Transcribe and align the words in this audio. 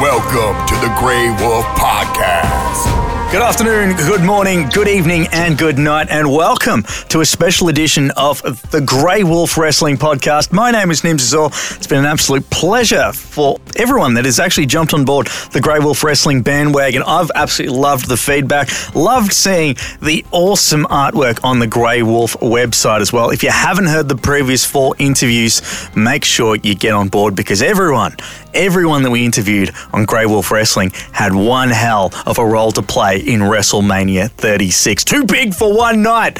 Welcome 0.00 0.66
to 0.66 0.74
the 0.74 0.94
Grey 0.98 1.30
Wolf 1.42 1.64
Podcast. 1.68 3.15
Good 3.32 3.42
afternoon, 3.42 3.96
good 3.96 4.22
morning, 4.22 4.68
good 4.72 4.88
evening, 4.88 5.26
and 5.30 5.58
good 5.58 5.78
night, 5.78 6.06
and 6.10 6.32
welcome 6.32 6.84
to 7.10 7.20
a 7.20 7.26
special 7.26 7.68
edition 7.68 8.10
of 8.12 8.40
the 8.70 8.80
Grey 8.80 9.24
Wolf 9.24 9.58
Wrestling 9.58 9.98
Podcast. 9.98 10.52
My 10.52 10.70
name 10.70 10.90
is 10.90 11.02
Nims 11.02 11.20
Azor. 11.20 11.46
It's 11.76 11.86
been 11.86 11.98
an 11.98 12.06
absolute 12.06 12.48
pleasure 12.50 13.12
for 13.12 13.58
everyone 13.76 14.14
that 14.14 14.24
has 14.24 14.38
actually 14.38 14.66
jumped 14.66 14.94
on 14.94 15.04
board 15.04 15.26
the 15.52 15.60
Grey 15.60 15.80
Wolf 15.80 16.02
Wrestling 16.02 16.42
bandwagon. 16.42 17.02
I've 17.02 17.30
absolutely 17.34 17.76
loved 17.76 18.08
the 18.08 18.16
feedback, 18.16 18.70
loved 18.94 19.32
seeing 19.32 19.74
the 20.00 20.24
awesome 20.30 20.84
artwork 20.84 21.44
on 21.44 21.58
the 21.58 21.66
Grey 21.66 22.02
Wolf 22.02 22.34
website 22.40 23.00
as 23.00 23.12
well. 23.12 23.30
If 23.30 23.42
you 23.42 23.50
haven't 23.50 23.86
heard 23.86 24.08
the 24.08 24.16
previous 24.16 24.64
four 24.64 24.94
interviews, 24.98 25.60
make 25.94 26.24
sure 26.24 26.56
you 26.56 26.74
get 26.74 26.94
on 26.94 27.08
board 27.08 27.36
because 27.36 27.60
everyone, 27.60 28.16
everyone 28.54 29.02
that 29.02 29.10
we 29.10 29.24
interviewed 29.24 29.72
on 29.92 30.04
Grey 30.06 30.26
Wolf 30.26 30.50
Wrestling 30.50 30.90
had 31.12 31.34
one 31.34 31.68
hell 31.68 32.12
of 32.24 32.38
a 32.38 32.46
role 32.46 32.72
to 32.72 32.82
play 32.82 33.16
in 33.26 33.40
WrestleMania 33.40 34.30
36. 34.30 35.04
Too 35.04 35.24
big 35.24 35.54
for 35.54 35.76
one 35.76 36.02
night. 36.02 36.38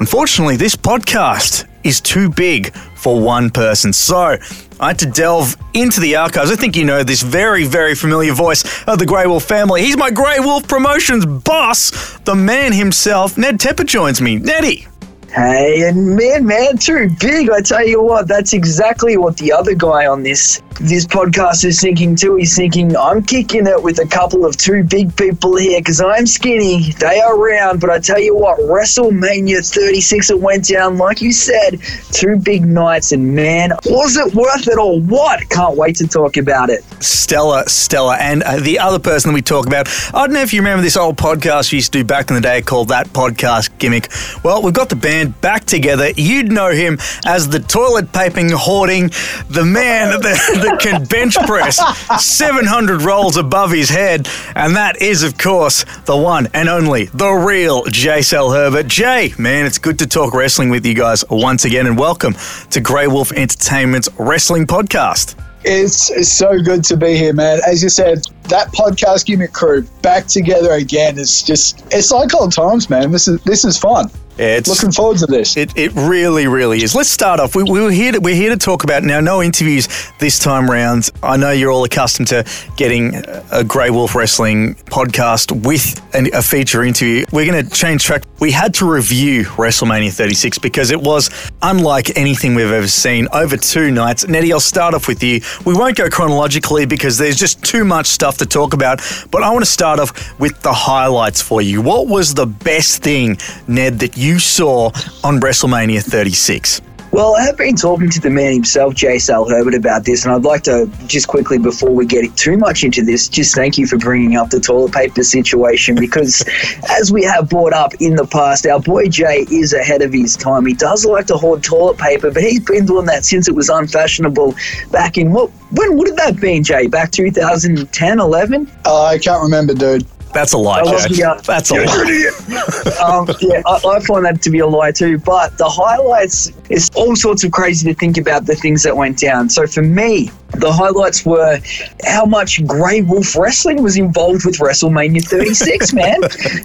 Unfortunately, 0.00 0.56
this 0.56 0.76
podcast 0.76 1.66
is 1.82 2.00
too 2.00 2.28
big 2.28 2.74
for 2.94 3.20
one 3.20 3.50
person. 3.50 3.92
So 3.92 4.36
I 4.80 4.88
had 4.88 4.98
to 5.00 5.06
delve 5.06 5.56
into 5.74 6.00
the 6.00 6.16
archives. 6.16 6.50
I 6.50 6.56
think 6.56 6.76
you 6.76 6.84
know 6.84 7.02
this 7.02 7.22
very, 7.22 7.64
very 7.64 7.94
familiar 7.94 8.32
voice 8.32 8.62
of 8.86 8.98
the 8.98 9.06
Grey 9.06 9.26
Wolf 9.26 9.44
family. 9.44 9.82
He's 9.82 9.96
my 9.96 10.10
Grey 10.10 10.38
Wolf 10.38 10.68
Promotions 10.68 11.26
boss, 11.26 12.18
the 12.20 12.34
man 12.34 12.72
himself. 12.72 13.36
Ned 13.38 13.58
Tepper 13.58 13.86
joins 13.86 14.20
me. 14.20 14.36
Neddy. 14.36 14.86
Hey, 15.34 15.86
and 15.88 16.16
man, 16.16 16.46
man, 16.46 16.78
too 16.78 17.10
big. 17.20 17.50
I 17.50 17.60
tell 17.60 17.86
you 17.86 18.02
what, 18.02 18.28
that's 18.28 18.54
exactly 18.54 19.16
what 19.16 19.36
the 19.36 19.52
other 19.52 19.74
guy 19.74 20.06
on 20.06 20.22
this 20.22 20.62
this 20.80 21.04
podcast 21.06 21.64
is 21.64 21.80
thinking 21.80 22.14
too. 22.14 22.36
He's 22.36 22.56
thinking, 22.56 22.96
I'm 22.96 23.22
kicking 23.22 23.66
it 23.66 23.82
with 23.82 23.98
a 23.98 24.06
couple 24.06 24.46
of 24.46 24.56
two 24.56 24.84
big 24.84 25.16
people 25.16 25.56
here 25.56 25.80
because 25.80 26.00
I'm 26.00 26.26
skinny. 26.26 26.92
They 26.92 27.20
are 27.20 27.36
round, 27.36 27.80
but 27.80 27.90
I 27.90 27.98
tell 27.98 28.18
you 28.18 28.34
what, 28.34 28.58
WrestleMania 28.60 29.68
36, 29.68 30.30
it 30.30 30.40
went 30.40 30.68
down, 30.68 30.96
like 30.96 31.20
you 31.20 31.32
said, 31.32 31.80
two 32.12 32.36
big 32.36 32.64
nights, 32.64 33.12
and 33.12 33.34
man, 33.34 33.72
was 33.86 34.16
it 34.16 34.34
worth 34.34 34.68
it 34.68 34.78
or 34.78 35.00
what? 35.00 35.48
Can't 35.50 35.76
wait 35.76 35.96
to 35.96 36.06
talk 36.06 36.36
about 36.36 36.70
it. 36.70 36.84
Stella, 37.02 37.68
Stella, 37.68 38.16
and 38.18 38.42
uh, 38.42 38.58
the 38.58 38.78
other 38.78 38.98
person 38.98 39.30
that 39.30 39.34
we 39.34 39.42
talk 39.42 39.66
about. 39.66 39.88
I 40.14 40.26
don't 40.26 40.32
know 40.32 40.42
if 40.42 40.52
you 40.52 40.60
remember 40.60 40.82
this 40.82 40.96
old 40.96 41.16
podcast 41.16 41.72
we 41.72 41.76
used 41.76 41.92
to 41.92 41.98
do 41.98 42.04
back 42.04 42.30
in 42.30 42.36
the 42.36 42.40
day 42.40 42.62
called 42.62 42.88
That 42.88 43.08
Podcast 43.08 43.76
Gimmick. 43.78 44.08
Well, 44.44 44.62
we've 44.62 44.72
got 44.72 44.88
the 44.88 44.96
band 44.96 45.40
back 45.40 45.64
together. 45.64 46.10
You'd 46.16 46.50
know 46.50 46.70
him 46.70 46.98
as 47.26 47.48
the 47.48 47.60
toilet 47.60 48.12
paping 48.12 48.50
hoarding, 48.50 49.10
the 49.50 49.64
man 49.64 50.10
that, 50.22 50.67
that 50.68 50.80
can 50.80 51.04
bench 51.04 51.36
press 51.46 51.80
700 52.22 53.02
rolls 53.02 53.36
above 53.36 53.70
his 53.70 53.88
head. 53.88 54.28
And 54.54 54.76
that 54.76 55.00
is, 55.00 55.22
of 55.22 55.38
course, 55.38 55.84
the 56.04 56.16
one 56.16 56.48
and 56.54 56.68
only, 56.68 57.06
the 57.06 57.30
real 57.30 57.84
Jay 57.84 58.22
Sal 58.22 58.50
Herbert. 58.50 58.88
Jay, 58.88 59.32
man, 59.38 59.66
it's 59.66 59.78
good 59.78 59.98
to 60.00 60.06
talk 60.06 60.34
wrestling 60.34 60.70
with 60.70 60.84
you 60.84 60.94
guys 60.94 61.24
once 61.30 61.64
again, 61.64 61.86
and 61.86 61.98
welcome 61.98 62.34
to 62.70 62.80
Grey 62.80 63.06
Wolf 63.06 63.32
Entertainment's 63.32 64.08
Wrestling 64.18 64.66
Podcast. 64.66 65.36
It's, 65.64 66.10
it's 66.10 66.32
so 66.32 66.60
good 66.62 66.84
to 66.84 66.96
be 66.96 67.16
here, 67.16 67.32
man. 67.32 67.60
As 67.66 67.82
you 67.82 67.88
said, 67.88 68.24
that 68.44 68.68
podcast 68.68 69.26
gimmick 69.26 69.52
crew 69.52 69.82
back 70.02 70.26
together 70.26 70.72
again. 70.72 71.18
It's 71.18 71.42
just 71.42 71.84
it's 71.92 72.10
like 72.10 72.32
old 72.34 72.52
times, 72.52 72.88
man. 72.88 73.10
This 73.10 73.26
is 73.26 73.42
this 73.42 73.64
is 73.64 73.76
fun. 73.76 74.08
It's 74.40 74.68
Looking 74.68 74.92
forward 74.92 75.18
to 75.18 75.26
this. 75.26 75.56
It, 75.56 75.76
it 75.76 75.92
really, 75.94 76.46
really 76.46 76.80
is. 76.80 76.94
Let's 76.94 77.08
start 77.08 77.40
off. 77.40 77.56
We, 77.56 77.64
we 77.64 77.80
were 77.80 77.90
here 77.90 78.12
to, 78.12 78.20
we're 78.20 78.36
here 78.36 78.50
to 78.50 78.56
talk 78.56 78.84
about 78.84 79.02
now. 79.02 79.18
No 79.18 79.42
interviews 79.42 79.88
this 80.20 80.38
time 80.38 80.70
round. 80.70 81.10
I 81.24 81.36
know 81.36 81.50
you're 81.50 81.72
all 81.72 81.82
accustomed 81.82 82.28
to 82.28 82.44
getting 82.76 83.16
a 83.50 83.64
Grey 83.64 83.90
Wolf 83.90 84.14
Wrestling 84.14 84.76
podcast 84.76 85.50
with 85.66 86.00
an, 86.14 86.32
a 86.32 86.40
feature 86.40 86.84
interview. 86.84 87.24
We're 87.32 87.50
going 87.50 87.64
to 87.64 87.70
change 87.70 88.04
track. 88.04 88.22
We 88.38 88.52
had 88.52 88.74
to 88.74 88.88
review 88.88 89.42
WrestleMania 89.42 90.12
36 90.12 90.58
because 90.58 90.92
it 90.92 91.00
was 91.00 91.30
unlike 91.60 92.16
anything 92.16 92.54
we've 92.54 92.70
ever 92.70 92.86
seen 92.86 93.26
over 93.32 93.56
two 93.56 93.90
nights. 93.90 94.28
Nettie, 94.28 94.52
I'll 94.52 94.60
start 94.60 94.94
off 94.94 95.08
with 95.08 95.20
you. 95.20 95.40
We 95.66 95.74
won't 95.74 95.96
go 95.96 96.08
chronologically 96.08 96.86
because 96.86 97.18
there's 97.18 97.36
just 97.36 97.64
too 97.64 97.84
much 97.84 98.06
stuff 98.06 98.38
to 98.38 98.46
talk 98.46 98.72
about. 98.72 99.00
But 99.32 99.42
I 99.42 99.50
want 99.50 99.64
to 99.64 99.70
start 99.70 99.98
off 99.98 100.38
with 100.38 100.60
the 100.62 100.72
highlights 100.72 101.42
for 101.42 101.60
you. 101.60 101.82
What 101.82 102.06
was 102.06 102.34
the 102.34 102.46
best 102.46 103.02
thing, 103.02 103.36
Ned, 103.66 103.98
that 103.98 104.16
you 104.16 104.27
saw 104.36 104.86
on 105.22 105.40
WrestleMania 105.40 106.02
36? 106.02 106.82
Well, 107.10 107.36
I 107.36 107.42
have 107.44 107.56
been 107.56 107.74
talking 107.74 108.10
to 108.10 108.20
the 108.20 108.28
man 108.28 108.52
himself, 108.52 108.94
Jay 108.94 109.18
Sal 109.18 109.48
Herbert, 109.48 109.74
about 109.74 110.04
this, 110.04 110.24
and 110.24 110.34
I'd 110.34 110.42
like 110.42 110.62
to 110.64 110.90
just 111.06 111.26
quickly, 111.26 111.58
before 111.58 111.90
we 111.90 112.04
get 112.04 112.36
too 112.36 112.58
much 112.58 112.84
into 112.84 113.02
this, 113.02 113.28
just 113.28 113.54
thank 113.54 113.78
you 113.78 113.86
for 113.86 113.96
bringing 113.96 114.36
up 114.36 114.50
the 114.50 114.60
toilet 114.60 114.92
paper 114.92 115.22
situation 115.22 115.94
because, 115.94 116.44
as 116.90 117.10
we 117.10 117.24
have 117.24 117.48
brought 117.48 117.72
up 117.72 117.94
in 118.00 118.14
the 118.14 118.26
past, 118.26 118.66
our 118.66 118.78
boy 118.78 119.08
Jay 119.08 119.46
is 119.50 119.72
ahead 119.72 120.02
of 120.02 120.12
his 120.12 120.36
time. 120.36 120.66
He 120.66 120.74
does 120.74 121.06
like 121.06 121.26
to 121.28 121.38
hoard 121.38 121.64
toilet 121.64 121.96
paper, 121.96 122.30
but 122.30 122.42
he's 122.42 122.60
been 122.60 122.84
doing 122.84 123.06
that 123.06 123.24
since 123.24 123.48
it 123.48 123.54
was 123.54 123.70
unfashionable 123.70 124.54
back 124.90 125.16
in 125.16 125.32
what? 125.32 125.50
When 125.70 125.96
would 125.96 126.08
have 126.08 126.16
that 126.16 126.40
been, 126.40 126.62
Jay? 126.62 126.88
Back 126.88 127.10
2010, 127.12 128.20
11? 128.20 128.70
Uh, 128.84 129.04
I 129.04 129.18
can't 129.18 129.42
remember, 129.42 129.72
dude. 129.72 130.06
That's 130.38 130.52
a 130.52 130.58
lie, 130.58 130.84
the, 130.84 131.24
uh, 131.24 131.40
That's 131.40 131.72
a 131.72 131.74
lie. 131.84 133.18
um, 133.18 133.26
yeah, 133.40 133.60
I, 133.66 133.96
I 133.96 134.00
find 134.06 134.24
that 134.24 134.40
to 134.42 134.50
be 134.50 134.60
a 134.60 134.66
lie 134.68 134.92
too. 134.92 135.18
But 135.18 135.58
the 135.58 135.68
highlights 135.68 136.52
is 136.70 136.88
all 136.94 137.16
sorts 137.16 137.42
of 137.42 137.50
crazy 137.50 137.92
to 137.92 137.98
think 137.98 138.18
about 138.18 138.46
the 138.46 138.54
things 138.54 138.84
that 138.84 138.96
went 138.96 139.18
down. 139.18 139.50
So 139.50 139.66
for 139.66 139.82
me, 139.82 140.30
the 140.50 140.72
highlights 140.72 141.26
were 141.26 141.58
how 142.04 142.24
much 142.24 142.64
Grey 142.68 143.02
Wolf 143.02 143.34
Wrestling 143.34 143.82
was 143.82 143.96
involved 143.96 144.46
with 144.46 144.58
WrestleMania 144.58 145.26
36. 145.26 145.92
man, 145.92 146.20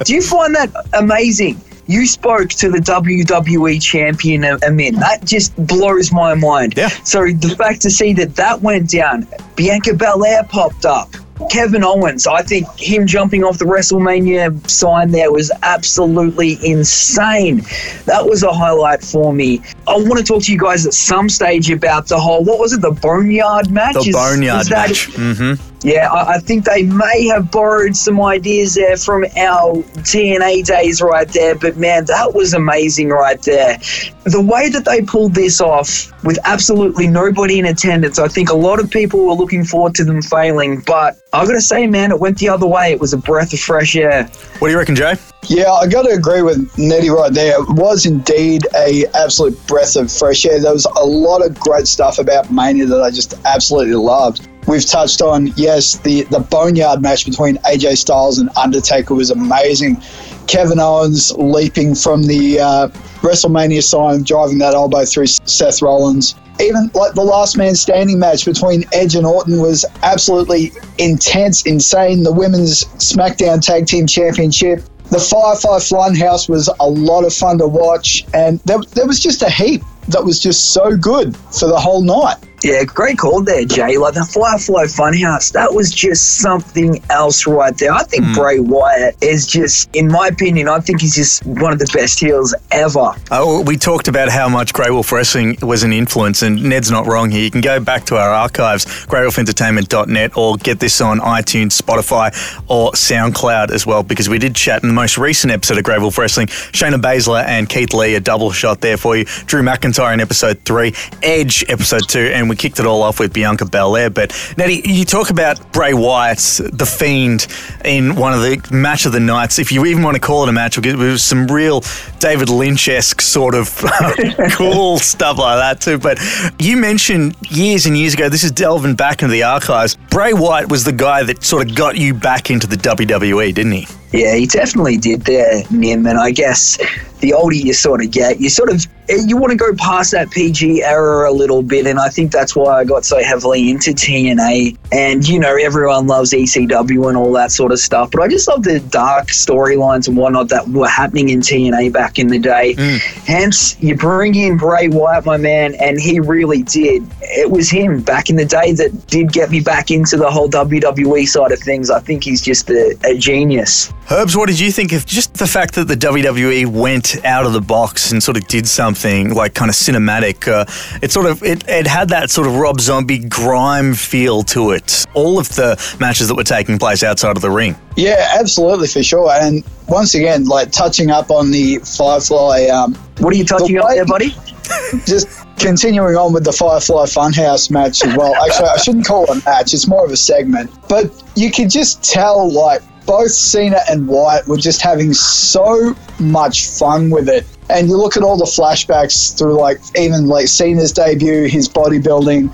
do 0.06 0.14
you 0.14 0.22
find 0.22 0.54
that 0.54 0.70
amazing? 0.94 1.60
You 1.88 2.06
spoke 2.06 2.50
to 2.50 2.70
the 2.70 2.78
WWE 2.78 3.82
champion, 3.82 4.46
Amin. 4.46 4.96
That 4.96 5.26
just 5.26 5.56
blows 5.66 6.12
my 6.12 6.36
mind. 6.36 6.76
Yeah. 6.78 6.90
So 6.90 7.26
the 7.26 7.56
fact 7.58 7.82
to 7.82 7.90
see 7.90 8.14
that 8.14 8.36
that 8.36 8.62
went 8.62 8.92
down, 8.92 9.28
Bianca 9.56 9.96
Belair 9.96 10.44
popped 10.44 10.86
up. 10.86 11.10
Kevin 11.50 11.84
Owens, 11.84 12.28
I 12.28 12.42
think 12.44 12.68
him 12.78 13.06
jumping 13.08 13.44
off 13.44 13.58
the 13.58 13.66
WrestleMania 13.66 14.70
sign 14.70 15.12
there 15.12 15.32
was 15.32 15.52
absolutely 15.64 16.58
insane. 16.66 17.58
That 18.06 18.26
was 18.26 18.44
a 18.44 18.52
highlight 18.54 19.04
for 19.04 19.34
me. 19.34 19.62
I 19.88 19.96
want 19.98 20.18
to 20.18 20.24
talk 20.24 20.44
to 20.44 20.52
you 20.52 20.60
guys 20.60 20.86
at 20.86 20.94
some 20.94 21.30
stage 21.30 21.70
about 21.70 22.08
the 22.08 22.20
whole, 22.20 22.44
what 22.44 22.60
was 22.60 22.74
it, 22.74 22.82
the 22.82 22.92
Boneyard 22.92 23.72
match? 23.72 23.96
The 23.96 24.00
Is- 24.02 24.16
Boneyard 24.16 24.62
is 24.62 24.70
match. 24.70 25.06
hmm 25.16 25.54
yeah, 25.84 26.10
I, 26.12 26.36
I 26.36 26.40
think 26.40 26.66
they 26.66 26.84
may 26.84 27.28
have 27.28 27.52
borrowed 27.52 27.96
some 27.96 28.22
ideas 28.22 28.76
there 28.76 28.96
from 28.96 29.26
our 29.38 29.76
TNA 30.04 30.66
days 30.66 31.02
right 31.02 31.28
there, 31.28 31.56
but 31.56 31.76
man, 31.78 32.06
that 32.06 32.34
was 32.34 32.54
amazing 32.54 33.10
right 33.10 33.42
there. 33.42 33.78
The 34.24 34.42
way 34.42 34.70
that 34.70 34.86
they 34.86 35.02
pulled 35.02 35.36
this 35.36 35.60
off 35.60 36.12
with 36.24 36.40
absolutely 36.46 37.08
nobody 37.08 37.60
in 37.60 37.66
attendance, 37.66 38.18
I 38.18 38.30
think 38.30 38.50
a 38.50 38.56
lot 38.56 38.80
of 38.80 38.90
people 38.90 39.26
were 39.26 39.34
looking 39.34 39.66
forward 39.66 39.94
to 39.96 40.06
them 40.06 40.22
failing, 40.22 40.82
but 40.88 41.18
I've 41.34 41.48
gotta 41.48 41.62
say, 41.62 41.86
man, 41.86 42.12
it 42.12 42.20
went 42.20 42.38
the 42.38 42.48
other 42.48 42.68
way. 42.68 42.94
It 42.94 43.02
was 43.02 43.12
a 43.12 43.18
breath 43.18 43.52
of 43.52 43.60
fresh 43.60 43.96
air. 43.98 44.30
What 44.60 44.70
do 44.70 44.72
you 44.72 44.78
reckon, 44.78 44.96
Jay? 44.96 45.16
Yeah, 45.50 45.72
I 45.74 45.88
got 45.88 46.04
to 46.04 46.14
agree 46.14 46.42
with 46.42 46.78
Nettie 46.78 47.10
right 47.10 47.34
there. 47.34 47.62
It 47.62 47.70
was 47.72 48.06
indeed 48.06 48.66
a 48.78 49.06
absolute 49.14 49.68
breath 49.68 49.98
of 49.98 50.10
fresh 50.10 50.46
air. 50.46 50.62
There 50.62 50.72
was 50.72 50.86
a 50.86 51.06
lot 51.06 51.46
of 51.46 51.60
great 51.60 51.86
stuff 51.86 52.18
about 52.18 52.50
Mania 52.50 52.86
that 52.86 53.02
I 53.02 53.12
just 53.12 53.34
absolutely 53.44 53.96
loved. 53.96 54.48
We've 54.68 54.86
touched 54.86 55.22
on 55.22 55.48
yes, 55.56 55.98
the 56.00 56.24
the 56.24 56.40
boneyard 56.40 57.02
match 57.02 57.26
between 57.26 57.58
AJ 57.58 57.98
Styles 57.98 58.40
and 58.40 58.50
Undertaker 58.56 59.14
was 59.14 59.30
amazing. 59.30 60.02
Kevin 60.48 60.80
Owens 60.80 61.32
leaping 61.34 61.96
from 61.96 62.24
the 62.24 62.60
uh, 62.60 62.88
WrestleMania 63.22 63.84
sign, 63.84 64.24
driving 64.24 64.58
that 64.60 64.74
elbow 64.74 65.06
through 65.06 65.28
Seth 65.28 65.82
Rollins. 65.82 66.36
Even 66.60 66.92
like 66.94 67.14
the 67.14 67.24
last 67.24 67.58
man 67.58 67.76
standing 67.76 68.20
match 68.20 68.46
between 68.46 68.84
Edge 68.94 69.16
and 69.16 69.26
Orton 69.26 69.60
was 69.60 69.86
absolutely 70.04 70.72
intense, 71.00 71.66
insane. 71.66 72.24
The 72.24 72.32
women's 72.32 72.86
SmackDown 73.00 73.66
Tag 73.66 73.88
Team 73.88 74.06
Championship 74.06 74.84
the 75.14 75.20
Firefly 75.20 75.78
Funhouse 75.78 76.50
was 76.50 76.70
a 76.80 76.90
lot 76.90 77.24
of 77.24 77.34
fun 77.34 77.60
to 77.60 77.68
watch, 77.68 78.26
and 78.34 78.60
there, 78.62 78.80
there 78.96 79.06
was 79.06 79.20
just 79.20 79.44
a 79.44 79.50
heap 79.50 79.84
that 80.08 80.24
was 80.24 80.40
just 80.40 80.74
so 80.74 80.98
good 80.98 81.38
for 81.38 81.68
the 81.68 81.80
whole 81.80 82.02
night. 82.02 82.38
Yeah, 82.64 82.86
great 82.86 83.18
call 83.18 83.44
there, 83.44 83.66
Jay. 83.66 83.98
Like 83.98 84.14
the 84.14 84.24
Firefly 84.24 84.86
Funhouse, 84.86 85.52
that 85.52 85.74
was 85.74 85.92
just 85.92 86.38
something 86.38 87.04
else 87.10 87.46
right 87.46 87.78
there. 87.78 87.92
I 87.92 88.04
think 88.04 88.24
hmm. 88.26 88.34
Bray 88.34 88.60
Wyatt 88.62 89.22
is 89.22 89.46
just, 89.46 89.94
in 89.94 90.08
my 90.08 90.28
opinion, 90.28 90.70
I 90.70 90.80
think 90.80 91.02
he's 91.02 91.14
just 91.14 91.46
one 91.46 91.74
of 91.74 91.80
the 91.80 91.92
best 91.94 92.22
heels 92.22 92.56
ever. 92.72 93.12
Oh, 93.32 93.62
we 93.64 93.76
talked 93.76 94.08
about 94.08 94.30
how 94.30 94.48
much 94.48 94.72
Grey 94.72 94.90
Wolf 94.92 95.12
Wrestling 95.12 95.58
was 95.62 95.84
an 95.84 95.92
influence, 95.92 96.42
and 96.42 96.64
Ned's 96.64 96.90
not 96.90 97.06
wrong 97.06 97.32
here. 97.32 97.44
You 97.44 97.52
can 97.52 97.60
go 97.60 97.82
back 97.82 98.06
to 98.06 98.16
our 98.16 98.30
archives, 98.30 98.86
greywolfentertainment.net, 98.86 100.38
or 100.38 100.56
get 100.56 100.80
this 100.80 101.02
on 101.02 101.20
iTunes, 101.20 101.80
Spotify, 101.82 102.32
or 102.70 102.92
SoundCloud 102.94 103.72
as 103.72 103.86
well, 103.86 104.04
because 104.04 104.30
we 104.30 104.40
did 104.40 104.56
chat 104.56 104.84
in 104.84 104.88
the 104.88 104.96
most 104.96 105.18
recent 105.18 105.52
episode 105.52 105.80
of 105.80 105.84
Grey 105.84 105.98
Wolf 105.98 106.18
Wrestling. 106.18 106.48
Shayna 106.48 107.02
Baszler 107.02 107.44
and 107.44 107.68
Keith 107.68 107.94
Lee, 107.94 108.16
a 108.16 108.22
double 108.22 108.54
shot 108.54 108.80
there 108.80 108.96
for 108.96 109.18
you. 109.18 109.26
Drew 109.26 109.64
McIntyre 109.64 110.14
in 110.14 110.22
episode 110.22 110.62
three, 110.64 110.94
Edge 111.22 111.66
episode 111.68 112.08
two, 112.08 112.32
and 112.34 112.50
we 112.50 112.53
we 112.54 112.58
kicked 112.58 112.80
it 112.80 112.86
all 112.86 113.02
off 113.02 113.20
with 113.20 113.34
Bianca 113.34 113.66
Belair. 113.66 114.12
But 114.12 114.32
Nettie, 114.58 114.84
you 114.86 115.06
talk 115.06 115.32
about 115.32 115.72
Bray 115.72 115.96
Wyatt, 115.96 116.38
the 116.72 116.86
Fiend, 116.86 117.48
in 117.84 118.16
one 118.16 118.32
of 118.32 118.42
the 118.42 118.62
match 118.72 119.08
of 119.08 119.12
the 119.12 119.20
nights. 119.20 119.58
If 119.58 119.72
you 119.72 119.86
even 119.86 120.04
want 120.04 120.16
to 120.16 120.22
call 120.22 120.44
it 120.44 120.50
a 120.50 120.52
match, 120.52 120.78
it 120.78 120.96
was 120.96 121.24
some 121.24 121.48
real 121.48 121.82
David 122.20 122.50
Lynch 122.50 122.88
esque 122.88 123.22
sort 123.22 123.56
of 123.56 123.76
cool 124.52 125.00
stuff 125.00 125.40
like 125.40 125.58
that 125.58 125.82
too. 125.82 125.98
But 125.98 126.20
you 126.60 126.78
mentioned 126.78 127.36
years 127.50 127.88
and 127.88 127.98
years 127.98 128.14
ago. 128.14 128.30
This 128.30 128.44
is 128.44 128.52
delving 128.52 128.94
back 128.94 129.24
into 129.24 129.32
the 129.32 129.44
archives. 129.44 129.98
Bray 130.12 130.34
Wyatt 130.34 130.70
was 130.70 130.84
the 130.84 130.92
guy 130.92 131.24
that 131.24 131.44
sort 131.44 131.68
of 131.68 131.76
got 131.76 131.98
you 131.98 132.14
back 132.14 132.52
into 132.52 132.68
the 132.68 132.76
WWE, 132.76 133.52
didn't 133.52 133.72
he? 133.72 133.88
Yeah, 134.14 134.36
he 134.36 134.46
definitely 134.46 134.98
did 134.98 135.22
there, 135.22 135.64
Nim. 135.72 136.06
And 136.06 136.20
I 136.20 136.30
guess 136.30 136.78
the 137.20 137.34
older 137.34 137.56
you 137.56 137.74
sort 137.74 138.04
of 138.04 138.12
get, 138.12 138.40
you 138.40 138.50
sort 138.50 138.70
of 138.70 138.86
you 139.10 139.38
want 139.38 139.52
to 139.52 139.58
go 139.58 139.74
past 139.76 140.12
that 140.12 140.32
PG 140.32 140.84
era 140.84 141.30
a 141.30 141.34
little 141.34 141.62
bit, 141.62 141.88
and 141.88 142.00
I 142.00 142.10
think 142.10 142.32
that's 142.32 142.56
why 142.56 142.80
I 142.80 142.86
got 142.86 143.04
so 143.06 143.22
heavily 143.22 143.70
into 143.70 143.92
TNA. 143.92 144.78
And 144.92 145.28
you 145.28 145.40
know, 145.40 145.56
everyone 145.56 146.08
loves 146.08 146.32
ECW 146.32 147.08
and 147.10 147.18
all 147.18 147.34
that 147.34 147.52
sort 147.52 147.72
of 147.72 147.80
stuff, 147.80 148.12
but 148.12 148.22
I 148.22 148.28
just 148.28 148.48
love 148.48 148.64
the 148.64 148.80
dark 148.80 149.28
storylines 149.28 150.08
and 150.08 150.16
whatnot 150.16 150.50
that 150.50 150.68
were 150.68 150.88
happening 150.88 151.30
in 151.30 151.40
TNA 151.40 151.92
back 151.92 152.20
in 152.20 152.28
the 152.28 152.40
day. 152.40 152.76
Mm. 152.76 153.00
Hence, 153.26 153.82
you 153.82 153.96
bring 153.96 154.36
in 154.36 154.58
Bray 154.58 154.88
Wyatt, 154.88 155.26
my 155.26 155.38
man, 155.38 155.76
and 155.76 156.00
he 156.00 156.20
really 156.20 156.64
did. 156.64 157.04
It 157.22 157.50
was 157.50 157.70
him 157.70 158.02
back 158.02 158.30
in 158.30 158.36
the 158.36 158.46
day 158.46 158.74
that 158.74 159.08
did 159.08 159.34
get 159.34 159.50
me 159.50 159.60
back 159.60 159.92
into 159.92 160.18
the 160.18 160.30
whole 160.30 160.50
WWE 160.50 161.28
side 161.28 161.52
of 161.52 161.60
things. 161.60 161.90
I 161.90 162.00
think 162.00 162.24
he's 162.24 162.42
just 162.42 162.70
a, 162.70 162.96
a 163.04 163.18
genius. 163.18 163.92
Herbs, 164.12 164.36
what 164.36 164.50
did 164.50 164.60
you 164.60 164.72
think 164.72 164.92
of 164.92 165.06
just 165.06 165.34
the 165.36 165.48
fact 165.48 165.76
that 165.76 165.88
the 165.88 165.96
WWE 165.96 166.68
went 166.68 167.24
out 167.26 167.46
of 167.46 167.54
the 167.54 167.62
box 167.62 168.12
and 168.12 168.22
sort 168.22 168.36
of 168.36 168.46
did 168.48 168.68
something 168.68 169.34
like 169.34 169.54
kind 169.54 169.70
of 169.70 169.76
cinematic? 169.76 170.48
Uh, 170.48 170.66
it 171.02 171.12
sort 171.12 171.26
of 171.26 171.42
it, 171.42 171.68
it 171.70 171.88
had 171.88 172.10
that 172.10 172.30
sort 172.30 172.48
of 172.48 172.58
Rob 172.58 172.82
Zombie 172.82 173.20
grime 173.20 173.94
feel 173.94 174.44
to 174.44 174.72
it. 174.72 175.06
All 175.14 175.40
of 175.40 175.48
the 175.56 175.82
matches 176.02 176.28
that 176.28 176.36
were 176.36 176.44
taking 176.44 176.78
place 176.78 177.02
outside 177.02 177.38
of 177.38 177.42
the 177.42 177.50
ring. 177.50 177.78
Yeah, 177.96 178.28
absolutely 178.38 178.88
for 178.88 179.04
sure. 179.04 179.32
And 179.32 179.64
once 179.88 180.16
again, 180.16 180.46
like 180.46 180.72
touching 180.72 181.10
up 181.10 181.32
on 181.32 181.52
the 181.52 181.78
Firefly. 181.78 182.68
Um, 182.68 182.96
what 183.20 183.34
are 183.34 183.38
you 183.38 183.46
touching 183.46 183.78
up 183.78 183.88
there, 183.90 184.06
buddy? 184.06 184.36
just 185.06 185.46
continuing 185.58 186.16
on 186.18 186.34
with 186.34 186.44
the 186.44 186.52
Firefly 186.52 187.06
Funhouse 187.06 187.72
match 187.72 188.04
as 188.04 188.16
well. 188.18 188.36
Actually, 188.36 188.70
I 188.70 188.78
shouldn't 188.78 189.06
call 189.06 189.24
it 189.24 189.30
a 189.30 189.46
match; 189.46 189.74
it's 189.74 189.88
more 189.88 190.06
of 190.06 190.12
a 190.12 190.18
segment. 190.18 190.72
But 190.90 191.24
you 191.36 191.52
could 191.52 191.70
just 191.70 192.04
tell, 192.04 192.52
like 192.52 192.82
both 193.06 193.32
Cena 193.32 193.80
and 193.90 194.08
Wyatt 194.08 194.48
were 194.48 194.58
just 194.58 194.82
having 194.82 195.14
so 195.14 195.96
much 196.20 196.68
fun 196.68 197.10
with 197.10 197.30
it. 197.30 197.46
And 197.70 197.88
you 197.88 197.98
look 197.98 198.18
at 198.18 198.24
all 198.24 198.38
the 198.38 198.46
flashbacks 198.46 199.38
through, 199.38 199.60
like, 199.60 199.80
even 199.98 200.28
like 200.28 200.48
Cena's 200.48 200.92
debut, 200.92 201.48
his 201.48 201.70
bodybuilding 201.70 202.54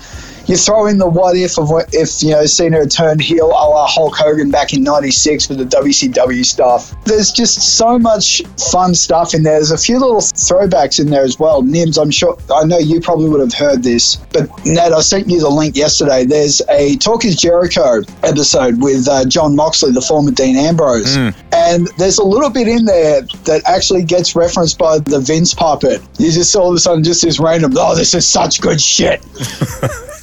you 0.50 0.56
throw 0.56 0.86
in 0.86 0.98
the 0.98 1.08
what 1.08 1.36
if 1.36 1.56
of 1.58 1.70
what 1.70 1.88
if 1.94 2.20
you 2.24 2.30
know 2.30 2.44
Cena 2.44 2.78
had 2.78 2.90
turned 2.90 3.20
heel 3.20 3.46
a 3.46 3.66
la 3.70 3.86
Hulk 3.86 4.16
Hogan 4.16 4.50
back 4.50 4.74
in 4.74 4.82
'96 4.82 5.48
with 5.48 5.58
the 5.58 5.64
WCW 5.64 6.44
stuff. 6.44 6.92
There's 7.04 7.30
just 7.30 7.76
so 7.76 8.00
much 8.00 8.42
fun 8.72 8.96
stuff 8.96 9.32
in 9.32 9.44
there. 9.44 9.54
There's 9.54 9.70
a 9.70 9.78
few 9.78 10.00
little 10.00 10.20
throwbacks 10.20 10.98
in 10.98 11.10
there 11.10 11.22
as 11.22 11.38
well. 11.38 11.62
Nims, 11.62 12.02
I'm 12.02 12.10
sure 12.10 12.36
I 12.52 12.64
know 12.64 12.78
you 12.78 13.00
probably 13.00 13.28
would 13.28 13.38
have 13.38 13.54
heard 13.54 13.84
this, 13.84 14.16
but 14.32 14.50
Ned, 14.66 14.92
I 14.92 15.00
sent 15.02 15.28
you 15.28 15.38
the 15.38 15.48
link 15.48 15.76
yesterday. 15.76 16.24
There's 16.24 16.60
a 16.68 16.96
Talk 16.96 17.24
Is 17.24 17.36
Jericho 17.36 18.02
episode 18.24 18.82
with 18.82 19.06
uh, 19.06 19.24
Jon 19.26 19.54
Moxley, 19.54 19.92
the 19.92 20.00
former 20.00 20.32
Dean 20.32 20.56
Ambrose, 20.56 21.16
mm. 21.16 21.32
and 21.52 21.86
there's 21.96 22.18
a 22.18 22.24
little 22.24 22.50
bit 22.50 22.66
in 22.66 22.86
there 22.86 23.22
that 23.44 23.62
actually 23.66 24.02
gets 24.02 24.34
referenced 24.34 24.78
by 24.78 24.98
the 24.98 25.20
Vince 25.20 25.54
puppet. 25.54 26.02
You 26.18 26.32
just 26.32 26.56
all 26.56 26.70
of 26.70 26.74
a 26.74 26.80
sudden 26.80 27.04
just 27.04 27.22
this 27.22 27.38
random, 27.38 27.72
oh, 27.76 27.94
this 27.94 28.14
is 28.14 28.26
such 28.26 28.60
good 28.60 28.80
shit. 28.80 29.24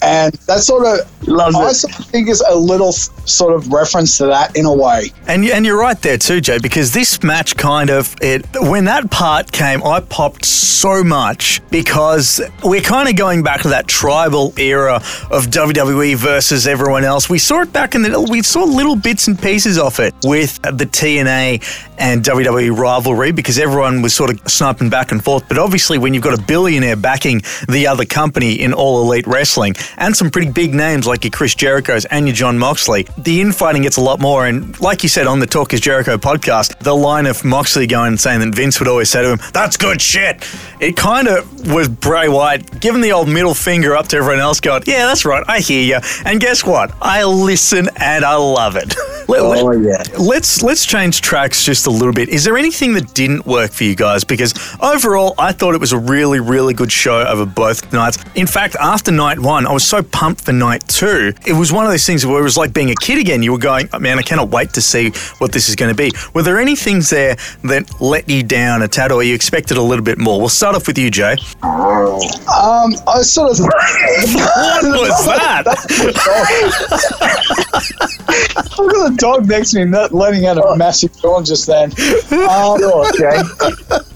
and 0.01 0.17
that 0.48 0.60
sort 0.60 0.86
of 0.86 1.28
Loves 1.28 1.56
I 1.56 1.72
sort 1.74 2.00
of 2.00 2.06
think 2.06 2.30
is 2.30 2.42
a 2.42 2.56
little 2.56 2.92
sort 2.94 3.54
of 3.54 3.72
reference 3.72 4.18
to 4.19 4.28
that 4.28 4.56
in 4.56 4.66
a 4.66 4.74
way. 4.74 5.12
And 5.28 5.44
and 5.46 5.66
you're 5.66 5.78
right 5.78 6.02
there 6.02 6.18
too, 6.18 6.40
Jay, 6.40 6.58
because 6.58 6.94
this 6.94 7.22
match 7.22 7.58
kind 7.58 7.90
of 7.90 8.16
it 8.22 8.46
when 8.56 8.86
that 8.86 9.12
part 9.12 9.52
came, 9.52 9.84
I 9.84 10.00
popped 10.00 10.46
so 10.46 11.04
much 11.04 11.62
because 11.69 12.40
we're 12.64 12.81
kind 12.81 13.10
of 13.10 13.16
going 13.16 13.44
back 13.44 13.62
to 13.64 13.69
that 13.69 13.88
tribal 13.88 14.54
era 14.58 14.96
of 15.31 15.48
WWE 15.48 16.16
versus 16.16 16.68
everyone 16.68 17.04
else. 17.04 17.30
We 17.30 17.40
saw 17.40 17.62
it 17.63 17.74
back 17.74 17.96
in 17.96 18.04
the 18.04 18.22
we 18.22 18.42
saw 18.42 18.63
little 18.63 18.96
bits 18.96 19.28
and 19.28 19.38
pieces 19.38 19.78
of 19.78 20.00
it 20.00 20.13
with 20.24 20.60
uh, 20.66 20.72
the 20.72 20.86
TNA 20.86 21.63
and 21.98 22.24
WWE 22.24 22.78
rivalry 22.78 23.31
because 23.31 23.58
everyone 23.60 24.02
was 24.02 24.13
sort 24.13 24.30
of 24.30 24.40
sniping 24.50 24.90
back 24.90 25.12
and 25.12 25.24
forth. 25.24 25.48
But 25.48 25.58
obviously, 25.58 25.98
when 25.98 26.13
you've 26.13 26.24
got 26.24 26.40
a 26.40 26.42
billionaire 26.42 26.96
backing 26.96 27.42
the 27.68 27.88
other 27.88 28.06
company 28.06 28.54
in 28.54 28.74
All 28.74 29.02
Elite 29.02 29.28
Wrestling 29.28 29.74
and 30.07 30.15
some 30.15 30.31
pretty 30.31 30.50
big 30.50 30.74
names 30.74 31.06
like 31.06 31.25
your 31.25 31.31
Chris 31.31 31.54
Jericho's 31.54 32.06
and 32.06 32.25
your 32.25 32.33
Jon 32.33 32.57
Moxley, 32.57 33.06
the 33.18 33.42
infighting 33.42 33.81
gets 33.81 33.98
a 33.98 34.01
lot 34.01 34.21
more. 34.21 34.48
And 34.48 34.80
like 34.80 35.04
you 35.04 35.09
said 35.09 35.27
on 35.27 35.42
the 35.42 35.45
Talk 35.45 35.74
is 35.74 35.81
Jericho 35.81 36.18
podcast, 36.18 36.80
the 36.80 36.95
line 36.95 37.25
of 37.25 37.44
Moxley 37.44 37.88
going 37.88 38.07
and 38.07 38.19
saying 38.19 38.39
that 38.39 38.56
Vince 38.56 38.80
would 38.80 38.88
always 38.88 39.09
say 39.09 39.21
to 39.21 39.31
him, 39.31 39.39
That's 39.51 39.75
good 39.75 40.01
shit. 40.01 40.48
It 40.80 40.95
kind 40.95 41.27
of 41.27 41.74
was 41.74 41.89
Bray 41.89 42.30
Wyatt 42.30 42.80
giving 42.80 43.01
the 43.01 43.12
old 43.12 43.27
middle 43.27 43.54
finger 43.54 43.98
up 43.98 44.07
to 44.07 44.18
everyone 44.18 44.39
else, 44.39 44.62
going, 44.62 44.83
Yeah, 44.88 45.07
that's 45.07 45.25
right. 45.25 45.44
I 45.45 45.59
hear 45.59 45.83
you. 45.83 46.00
And 46.24 46.39
guess 46.39 46.63
what? 46.63 46.94
I 47.01 47.25
listen 47.25 47.89
and 47.98 48.24
I 48.24 48.36
love 48.36 48.77
it. 48.77 48.95
Let, 49.27 49.42
oh, 49.42 49.71
yeah. 49.71 50.01
Let's, 50.18 50.63
let's 50.63 50.86
change 50.86 51.19
tracks 51.19 51.65
just 51.65 51.86
a 51.86 51.89
little 51.89 52.13
bit. 52.13 52.30
Is 52.30 52.45
there 52.45 52.57
anything 52.57 52.94
that 52.94 53.13
didn't 53.13 53.45
work 53.45 53.71
for 53.71 53.83
you 53.83 53.94
guys? 53.94 54.24
Because 54.24 54.53
overall, 54.80 55.36
I 55.38 55.51
thought 55.51 55.75
it 55.75 55.81
was 55.81 55.92
a 55.92 55.98
really, 55.98 56.39
really 56.39 56.74
good 56.74 56.94
show 56.94 57.27
over 57.27 57.45
both 57.45 57.92
nights. 57.92 58.18
In 58.36 58.48
fact, 58.48 58.77
after 58.80 59.12
night 59.12 59.38
one, 59.38 59.68
I 59.68 59.74
was 59.74 59.83
so 59.83 59.97
pumped 60.04 60.42
for 60.42 60.54
night 60.54 60.88
two. 60.88 61.34
It 61.46 61.54
was 61.54 61.72
one 61.72 61.86
of 61.86 61.92
those 61.92 62.06
things 62.06 62.26
where 62.26 62.40
it 62.40 62.44
was 62.44 62.58
like 62.58 62.74
being 62.74 62.92
a 62.92 62.96
kid 62.96 63.20
again. 63.20 63.44
You 63.44 63.52
were 63.52 63.58
going, 63.58 63.90
oh, 63.94 64.00
man, 64.00 64.20
I 64.20 64.22
cannot 64.22 64.50
wait 64.50 64.74
to 64.74 64.82
see 64.82 65.12
what 65.38 65.52
this 65.52 65.70
is 65.70 65.76
going 65.76 65.90
to 65.90 65.96
be. 65.96 66.12
Were 66.34 66.44
there 66.44 66.60
any 66.60 66.76
things 66.76 67.10
there 67.10 67.36
that 67.64 68.02
let 68.02 68.30
you 68.30 68.44
down 68.44 68.82
a 68.82 68.88
tad 68.88 69.12
or 69.12 69.24
you 69.24 69.34
expected 69.34 69.78
a 69.78 69.82
little 69.82 70.04
bit 70.04 70.18
more? 70.18 70.40
We'll 70.40 70.50
start 70.50 70.76
off 70.76 70.88
with 70.88 70.98
you, 70.98 71.12
Jay. 71.12 71.36
Um, 71.64 72.94
I 73.08 73.22
sort 73.22 73.52
of. 73.52 73.60
what 73.60 74.84
was 74.84 75.26
that? 75.26 75.64
I've 78.58 78.76
got 78.76 79.12
a 79.12 79.16
dog 79.16 79.48
next 79.48 79.72
to 79.72 79.80
me, 79.80 79.86
not 79.86 80.14
letting 80.14 80.46
out 80.46 80.58
a 80.58 80.76
massive 80.76 81.16
yawn 81.24 81.46
just 81.46 81.68
then. 81.68 81.92
Um, 82.32 82.84
okay. 82.84 83.42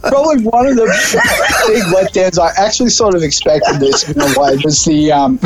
Probably 0.01 0.43
one 0.43 0.67
of 0.67 0.75
the 0.75 0.85
big 1.67 1.83
letdowns 1.93 2.39
I 2.39 2.51
actually 2.61 2.89
sort 2.89 3.15
of 3.15 3.23
expected 3.23 3.79
this 3.79 4.09
in 4.09 4.19
a 4.19 4.25
way 4.39 4.57
was 4.63 4.83
the 4.85 5.11
um, 5.11 5.39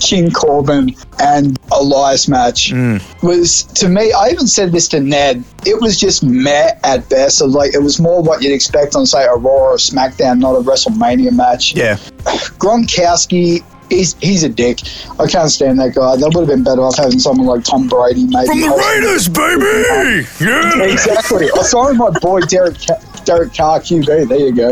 King 0.00 0.30
Corbin 0.30 0.94
and 1.20 1.58
Elias 1.72 2.28
match. 2.28 2.70
Mm. 2.70 3.02
Was 3.22 3.64
to 3.64 3.88
me, 3.88 4.12
I 4.12 4.28
even 4.28 4.46
said 4.46 4.72
this 4.72 4.88
to 4.88 5.00
Ned. 5.00 5.44
It 5.66 5.80
was 5.80 5.98
just 5.98 6.22
meh 6.22 6.70
at 6.84 7.08
best. 7.08 7.40
Of 7.40 7.50
like 7.50 7.74
it 7.74 7.82
was 7.82 8.00
more 8.00 8.22
what 8.22 8.42
you'd 8.42 8.52
expect 8.52 8.94
on 8.94 9.06
say 9.06 9.24
a 9.24 9.34
Raw 9.34 9.50
or 9.50 9.76
SmackDown, 9.76 10.38
not 10.38 10.54
a 10.54 10.60
WrestleMania 10.60 11.32
match. 11.32 11.74
Yeah. 11.74 11.96
Gronkowski 12.58 13.64
he's 13.88 14.14
he's 14.20 14.42
a 14.42 14.48
dick. 14.48 14.80
I 15.18 15.26
can't 15.26 15.50
stand 15.50 15.78
that 15.80 15.94
guy. 15.94 16.16
That 16.16 16.32
would 16.34 16.48
have 16.48 16.48
been 16.48 16.64
better 16.64 16.82
off 16.82 16.96
having 16.96 17.18
someone 17.18 17.46
like 17.46 17.64
Tom 17.64 17.88
Brady, 17.88 18.26
maybe. 18.26 18.46
From 18.46 18.60
the 18.60 18.70
Raiders, 18.70 19.28
baby. 19.28 20.26
Yeah, 20.40 20.92
exactly. 20.92 21.48
I 21.50 21.62
saw 21.62 21.92
my 21.92 22.10
boy 22.20 22.40
Derek 22.42 22.76
Derek 23.24 23.54
Carr 23.54 23.80
QB. 23.80 24.28
There 24.28 24.38
you 24.38 24.54
go. 24.54 24.68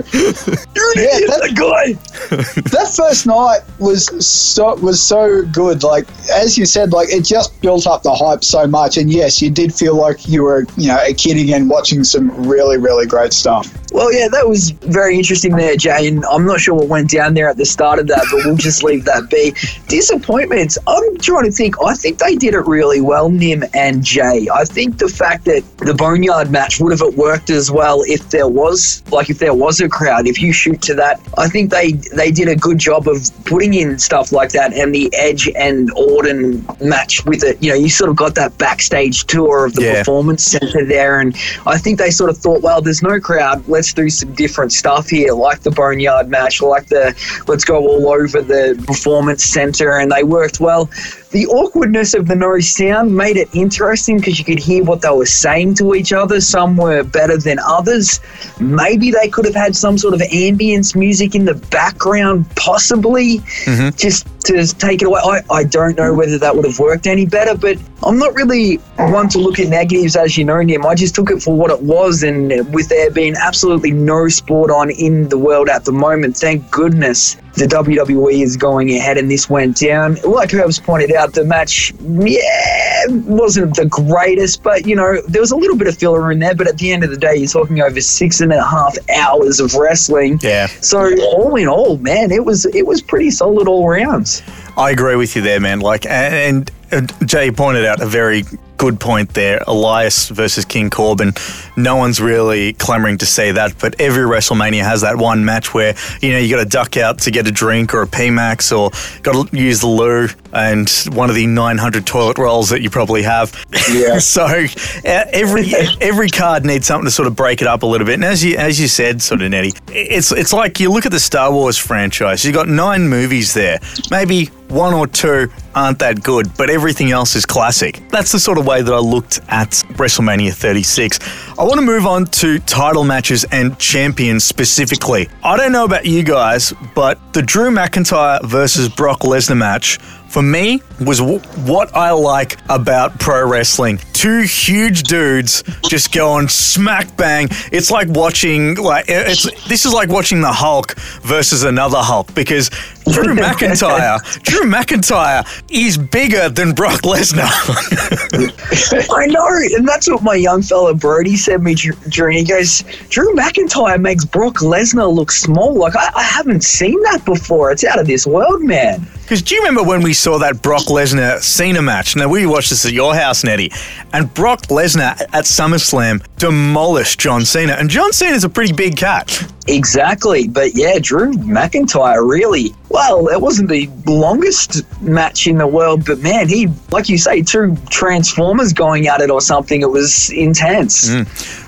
yeah, 0.96 1.20
that 1.28 1.52
guy. 1.54 1.92
that 2.70 2.94
first 2.96 3.26
night 3.26 3.60
was 3.78 4.06
so 4.26 4.74
was 4.76 5.02
so 5.02 5.44
good. 5.46 5.82
Like 5.82 6.08
as 6.30 6.56
you 6.56 6.64
said, 6.64 6.92
like 6.92 7.08
it 7.10 7.24
just 7.24 7.60
built 7.60 7.86
up 7.86 8.02
the 8.02 8.14
hype 8.14 8.44
so 8.44 8.66
much. 8.66 8.96
And 8.96 9.12
yes, 9.12 9.42
you 9.42 9.50
did 9.50 9.74
feel 9.74 9.94
like 9.94 10.26
you 10.26 10.42
were 10.42 10.64
you 10.76 10.88
know 10.88 10.98
a 11.06 11.12
kid 11.12 11.36
again 11.36 11.68
watching 11.68 12.02
some 12.04 12.30
really 12.48 12.78
really 12.78 13.06
great 13.06 13.32
stuff. 13.32 13.70
Well, 13.96 14.12
yeah, 14.12 14.28
that 14.28 14.46
was 14.46 14.72
very 14.72 15.16
interesting 15.16 15.56
there, 15.56 15.74
Jay. 15.74 16.06
And 16.06 16.22
I'm 16.26 16.44
not 16.44 16.60
sure 16.60 16.74
what 16.74 16.88
went 16.88 17.08
down 17.08 17.32
there 17.32 17.48
at 17.48 17.56
the 17.56 17.64
start 17.64 17.98
of 17.98 18.06
that, 18.08 18.26
but 18.30 18.42
we'll 18.44 18.56
just 18.56 18.84
leave 18.84 19.06
that 19.06 19.30
be. 19.30 19.54
Disappointments. 19.88 20.76
I'm 20.86 21.16
trying 21.16 21.44
to 21.44 21.50
think. 21.50 21.82
I 21.82 21.94
think 21.94 22.18
they 22.18 22.36
did 22.36 22.52
it 22.52 22.66
really 22.66 23.00
well, 23.00 23.30
Nim 23.30 23.64
and 23.72 24.04
Jay. 24.04 24.48
I 24.52 24.66
think 24.66 24.98
the 24.98 25.08
fact 25.08 25.46
that 25.46 25.62
the 25.78 25.94
Boneyard 25.94 26.50
match 26.50 26.78
would 26.78 26.92
have 26.92 27.00
it 27.00 27.16
worked 27.16 27.48
as 27.48 27.70
well 27.70 28.02
if 28.06 28.28
there 28.28 28.48
was, 28.48 29.02
like, 29.10 29.30
if 29.30 29.38
there 29.38 29.54
was 29.54 29.80
a 29.80 29.88
crowd. 29.88 30.26
If 30.26 30.42
you 30.42 30.52
shoot 30.52 30.82
to 30.82 30.94
that, 30.96 31.18
I 31.38 31.48
think 31.48 31.70
they 31.70 31.92
they 31.92 32.30
did 32.30 32.48
a 32.48 32.56
good 32.56 32.76
job 32.76 33.08
of 33.08 33.30
putting 33.46 33.72
in 33.72 33.98
stuff 33.98 34.30
like 34.30 34.50
that. 34.50 34.74
And 34.74 34.94
the 34.94 35.08
Edge 35.14 35.48
and 35.56 35.90
Orton 35.92 36.66
match 36.82 37.24
with 37.24 37.42
it, 37.42 37.62
you 37.62 37.70
know, 37.70 37.76
you 37.76 37.88
sort 37.88 38.10
of 38.10 38.16
got 38.16 38.34
that 38.34 38.58
backstage 38.58 39.24
tour 39.24 39.64
of 39.64 39.72
the 39.72 39.84
yeah. 39.84 39.98
performance 40.00 40.44
center 40.44 40.84
there, 40.84 41.18
and 41.18 41.34
I 41.64 41.78
think 41.78 41.98
they 41.98 42.10
sort 42.10 42.28
of 42.28 42.36
thought, 42.36 42.60
well, 42.60 42.82
there's 42.82 43.02
no 43.02 43.18
crowd. 43.18 43.66
Let's 43.66 43.85
do 43.92 44.08
some 44.10 44.34
different 44.34 44.72
stuff 44.72 45.08
here, 45.08 45.32
like 45.32 45.60
the 45.60 45.70
Boneyard 45.70 46.28
match, 46.28 46.62
like 46.62 46.86
the 46.86 47.14
let's 47.46 47.64
go 47.64 47.78
all 47.78 48.08
over 48.08 48.42
the 48.42 48.82
performance 48.86 49.44
center, 49.44 49.98
and 49.98 50.10
they 50.10 50.24
worked 50.24 50.60
well. 50.60 50.90
The 51.30 51.46
awkwardness 51.48 52.14
of 52.14 52.28
the 52.28 52.36
no 52.36 52.58
sound 52.60 53.14
made 53.14 53.36
it 53.36 53.48
interesting 53.52 54.18
because 54.18 54.38
you 54.38 54.44
could 54.44 54.58
hear 54.58 54.84
what 54.84 55.02
they 55.02 55.10
were 55.10 55.26
saying 55.26 55.74
to 55.74 55.94
each 55.94 56.12
other. 56.12 56.40
Some 56.40 56.76
were 56.76 57.02
better 57.02 57.36
than 57.36 57.58
others. 57.58 58.20
Maybe 58.60 59.10
they 59.10 59.28
could 59.28 59.44
have 59.44 59.54
had 59.54 59.74
some 59.74 59.98
sort 59.98 60.14
of 60.14 60.20
ambience 60.20 60.94
music 60.94 61.34
in 61.34 61.44
the 61.44 61.54
background, 61.54 62.46
possibly, 62.54 63.38
mm-hmm. 63.38 63.96
just 63.96 64.26
to 64.44 64.64
take 64.66 65.02
it 65.02 65.06
away. 65.06 65.20
I, 65.22 65.42
I 65.50 65.64
don't 65.64 65.96
know 65.96 66.14
whether 66.14 66.38
that 66.38 66.54
would 66.54 66.64
have 66.64 66.78
worked 66.78 67.06
any 67.06 67.26
better, 67.26 67.56
but 67.56 67.76
I'm 68.04 68.18
not 68.18 68.34
really 68.34 68.76
one 68.96 69.28
to 69.30 69.38
look 69.38 69.58
at 69.58 69.68
negatives, 69.68 70.14
as 70.14 70.38
you 70.38 70.44
know, 70.44 70.62
Nim. 70.62 70.86
I 70.86 70.94
just 70.94 71.14
took 71.14 71.30
it 71.30 71.42
for 71.42 71.56
what 71.56 71.70
it 71.70 71.82
was, 71.82 72.22
and 72.22 72.48
with 72.72 72.88
there 72.88 73.10
being 73.10 73.34
absolutely 73.34 73.90
no 73.90 74.28
sport 74.28 74.70
on 74.70 74.90
in 74.90 75.28
the 75.28 75.38
world 75.38 75.68
at 75.68 75.84
the 75.84 75.92
moment, 75.92 76.36
thank 76.36 76.70
goodness 76.70 77.36
the 77.56 77.66
WWE 77.66 78.42
is 78.42 78.56
going 78.56 78.90
ahead 78.90 79.16
and 79.16 79.30
this 79.30 79.48
went 79.48 79.78
down. 79.78 80.16
Like 80.22 80.52
Herbs 80.52 80.78
pointed 80.78 81.12
out, 81.12 81.32
the 81.32 81.44
match, 81.44 81.92
yeah, 82.00 83.06
wasn't 83.08 83.76
the 83.76 83.86
greatest, 83.86 84.62
but 84.62 84.86
you 84.86 84.94
know, 84.94 85.20
there 85.22 85.40
was 85.40 85.50
a 85.50 85.56
little 85.56 85.76
bit 85.76 85.88
of 85.88 85.96
filler 85.96 86.30
in 86.30 86.38
there. 86.38 86.54
But 86.54 86.68
at 86.68 86.78
the 86.78 86.92
end 86.92 87.02
of 87.02 87.10
the 87.10 87.16
day, 87.16 87.36
you're 87.36 87.48
talking 87.48 87.80
over 87.80 88.00
six 88.00 88.40
and 88.40 88.52
a 88.52 88.62
half 88.62 88.96
hours 89.10 89.58
of 89.60 89.74
wrestling. 89.74 90.38
Yeah. 90.42 90.66
So 90.66 91.14
all 91.20 91.56
in 91.56 91.66
all, 91.66 91.96
man, 91.98 92.30
it 92.30 92.44
was 92.44 92.66
it 92.66 92.86
was 92.86 93.00
pretty 93.00 93.30
solid 93.30 93.68
all 93.68 93.88
rounds. 93.88 94.42
I 94.76 94.90
agree 94.90 95.16
with 95.16 95.34
you 95.34 95.42
there, 95.42 95.58
man. 95.58 95.80
Like, 95.80 96.04
and, 96.04 96.70
and 96.90 97.28
Jay 97.28 97.50
pointed 97.50 97.86
out 97.86 98.02
a 98.02 98.06
very 98.06 98.44
good 98.76 99.00
point 99.00 99.34
there. 99.34 99.62
Elias 99.66 100.28
versus 100.28 100.64
King 100.64 100.90
Corbin. 100.90 101.32
No 101.76 101.96
one's 101.96 102.20
really 102.20 102.72
clamoring 102.74 103.18
to 103.18 103.26
say 103.26 103.52
that, 103.52 103.78
but 103.78 104.00
every 104.00 104.24
WrestleMania 104.24 104.82
has 104.82 105.02
that 105.02 105.16
one 105.16 105.44
match 105.44 105.74
where 105.74 105.94
you 106.20 106.32
know 106.32 106.38
you 106.38 106.54
got 106.54 106.62
to 106.62 106.68
duck 106.68 106.96
out 106.96 107.18
to 107.20 107.30
get 107.30 107.46
a 107.46 107.52
drink 107.52 107.94
or 107.94 108.02
a 108.02 108.06
PMAX 108.06 108.76
or 108.76 108.90
got 109.22 109.48
to 109.48 109.56
use 109.56 109.80
the 109.80 109.86
loo 109.86 110.28
and 110.52 110.88
one 111.12 111.28
of 111.28 111.36
the 111.36 111.46
900 111.46 112.06
toilet 112.06 112.38
rolls 112.38 112.70
that 112.70 112.80
you 112.80 112.88
probably 112.88 113.22
have. 113.22 113.54
Yeah. 113.92 114.18
so 114.18 114.44
uh, 114.44 114.66
every 115.04 115.72
every 116.00 116.28
card 116.28 116.64
needs 116.64 116.86
something 116.86 117.06
to 117.06 117.10
sort 117.10 117.28
of 117.28 117.36
break 117.36 117.60
it 117.60 117.68
up 117.68 117.82
a 117.82 117.86
little 117.86 118.06
bit. 118.06 118.14
And 118.14 118.24
as 118.24 118.44
you 118.44 118.56
as 118.56 118.80
you 118.80 118.88
said, 118.88 119.20
sort 119.20 119.42
of 119.42 119.50
Nettie, 119.50 119.72
it's 119.88 120.32
it's 120.32 120.52
like 120.52 120.80
you 120.80 120.90
look 120.90 121.06
at 121.06 121.12
the 121.12 121.20
Star 121.20 121.52
Wars 121.52 121.76
franchise. 121.78 122.44
You 122.44 122.52
got 122.52 122.68
nine 122.68 123.08
movies 123.08 123.54
there. 123.54 123.78
Maybe 124.10 124.46
one 124.68 124.94
or 124.94 125.06
two 125.06 125.50
aren't 125.76 125.98
that 126.00 126.22
good, 126.22 126.50
but 126.56 126.70
everything 126.70 127.10
else 127.12 127.36
is 127.36 127.46
classic. 127.46 128.02
That's 128.10 128.32
the 128.32 128.40
sort 128.40 128.58
of 128.58 128.66
way 128.66 128.82
that 128.82 128.92
I 128.92 128.98
looked 128.98 129.40
at 129.48 129.70
WrestleMania 129.98 130.52
36. 130.52 131.20
I 131.58 131.62
want 131.62 131.74
to 131.74 131.82
move 131.82 132.06
on 132.06 132.26
to 132.26 132.58
title 132.60 133.04
matches 133.04 133.44
and 133.52 133.78
champions 133.78 134.42
specifically. 134.44 135.28
I 135.44 135.56
don't 135.56 135.72
know 135.72 135.84
about 135.84 136.06
you 136.06 136.22
guys, 136.24 136.72
but 136.94 137.32
the 137.34 137.42
Drew 137.42 137.70
McIntyre 137.70 138.42
versus 138.42 138.88
Brock 138.88 139.20
Lesnar 139.20 139.56
match 139.56 139.98
for 140.28 140.42
me 140.42 140.82
was 141.00 141.18
w- 141.18 141.38
what 141.70 141.94
I 141.94 142.10
like 142.10 142.58
about 142.68 143.18
pro 143.18 143.48
wrestling. 143.48 143.98
Two 144.12 144.42
huge 144.42 145.04
dudes 145.04 145.62
just 145.88 146.12
going 146.12 146.48
smack 146.48 147.16
bang. 147.16 147.48
It's 147.70 147.90
like 147.90 148.08
watching 148.08 148.74
like 148.74 149.04
it's 149.08 149.44
this 149.68 149.86
is 149.86 149.92
like 149.92 150.08
watching 150.08 150.40
the 150.40 150.52
Hulk 150.52 150.98
versus 151.22 151.62
another 151.62 151.98
Hulk 151.98 152.34
because 152.34 152.70
Drew 153.12 153.34
McIntyre, 153.36 154.42
Drew 154.42 154.62
McIntyre 154.62 155.46
is 155.70 155.96
bigger 155.96 156.48
than 156.48 156.72
Brock 156.72 157.02
Lesnar. 157.02 157.46
I 159.16 159.26
know, 159.26 159.46
and 159.76 159.86
that's 159.86 160.08
what 160.10 160.22
my 160.22 160.34
young 160.34 160.62
fella 160.62 160.94
Brody 160.94 161.36
said 161.36 161.62
me 161.62 161.74
during. 162.08 162.38
He 162.38 162.44
goes, 162.44 162.82
Drew 163.08 163.32
McIntyre 163.34 164.00
makes 164.00 164.24
Brock 164.24 164.56
Lesnar 164.56 165.12
look 165.12 165.30
small. 165.30 165.74
Like 165.74 165.94
I, 165.96 166.10
I 166.14 166.22
haven't 166.22 166.64
seen 166.64 167.00
that 167.02 167.24
before. 167.24 167.70
It's 167.70 167.84
out 167.84 167.98
of 167.98 168.06
this 168.06 168.26
world, 168.26 168.62
man. 168.62 169.06
Because 169.22 169.42
do 169.42 169.54
you 169.56 169.60
remember 169.60 169.82
when 169.82 170.02
we 170.02 170.12
saw 170.12 170.38
that 170.38 170.62
Brock 170.62 170.84
Lesnar 170.84 171.40
Cena 171.40 171.82
match? 171.82 172.14
Now 172.14 172.28
we 172.28 172.46
watched 172.46 172.70
this 172.70 172.86
at 172.86 172.92
your 172.92 173.14
house, 173.14 173.42
Nettie, 173.42 173.72
and 174.12 174.32
Brock 174.34 174.62
Lesnar 174.68 175.20
at 175.32 175.44
SummerSlam 175.44 176.24
demolished 176.38 177.18
John 177.20 177.44
Cena, 177.44 177.74
and 177.74 177.88
John 177.88 178.12
Cena's 178.12 178.44
a 178.44 178.48
pretty 178.48 178.72
big 178.72 178.96
cat. 178.96 179.52
Exactly, 179.68 180.46
but 180.46 180.76
yeah, 180.76 180.98
Drew 181.00 181.32
McIntyre 181.32 182.28
really. 182.28 182.74
Well, 182.88 183.28
it 183.28 183.40
wasn't 183.40 183.68
the 183.68 183.90
longest 184.06 184.82
match 185.02 185.46
in 185.46 185.58
the 185.58 185.66
world, 185.66 186.06
but 186.06 186.20
man, 186.20 186.48
he, 186.48 186.68
like 186.92 187.08
you 187.08 187.18
say, 187.18 187.42
two 187.42 187.76
Transformers 187.90 188.72
going 188.72 189.08
at 189.08 189.20
it 189.20 189.30
or 189.30 189.40
something. 189.40 189.82
It 189.82 189.90
was 189.90 190.30
intense. 190.30 191.10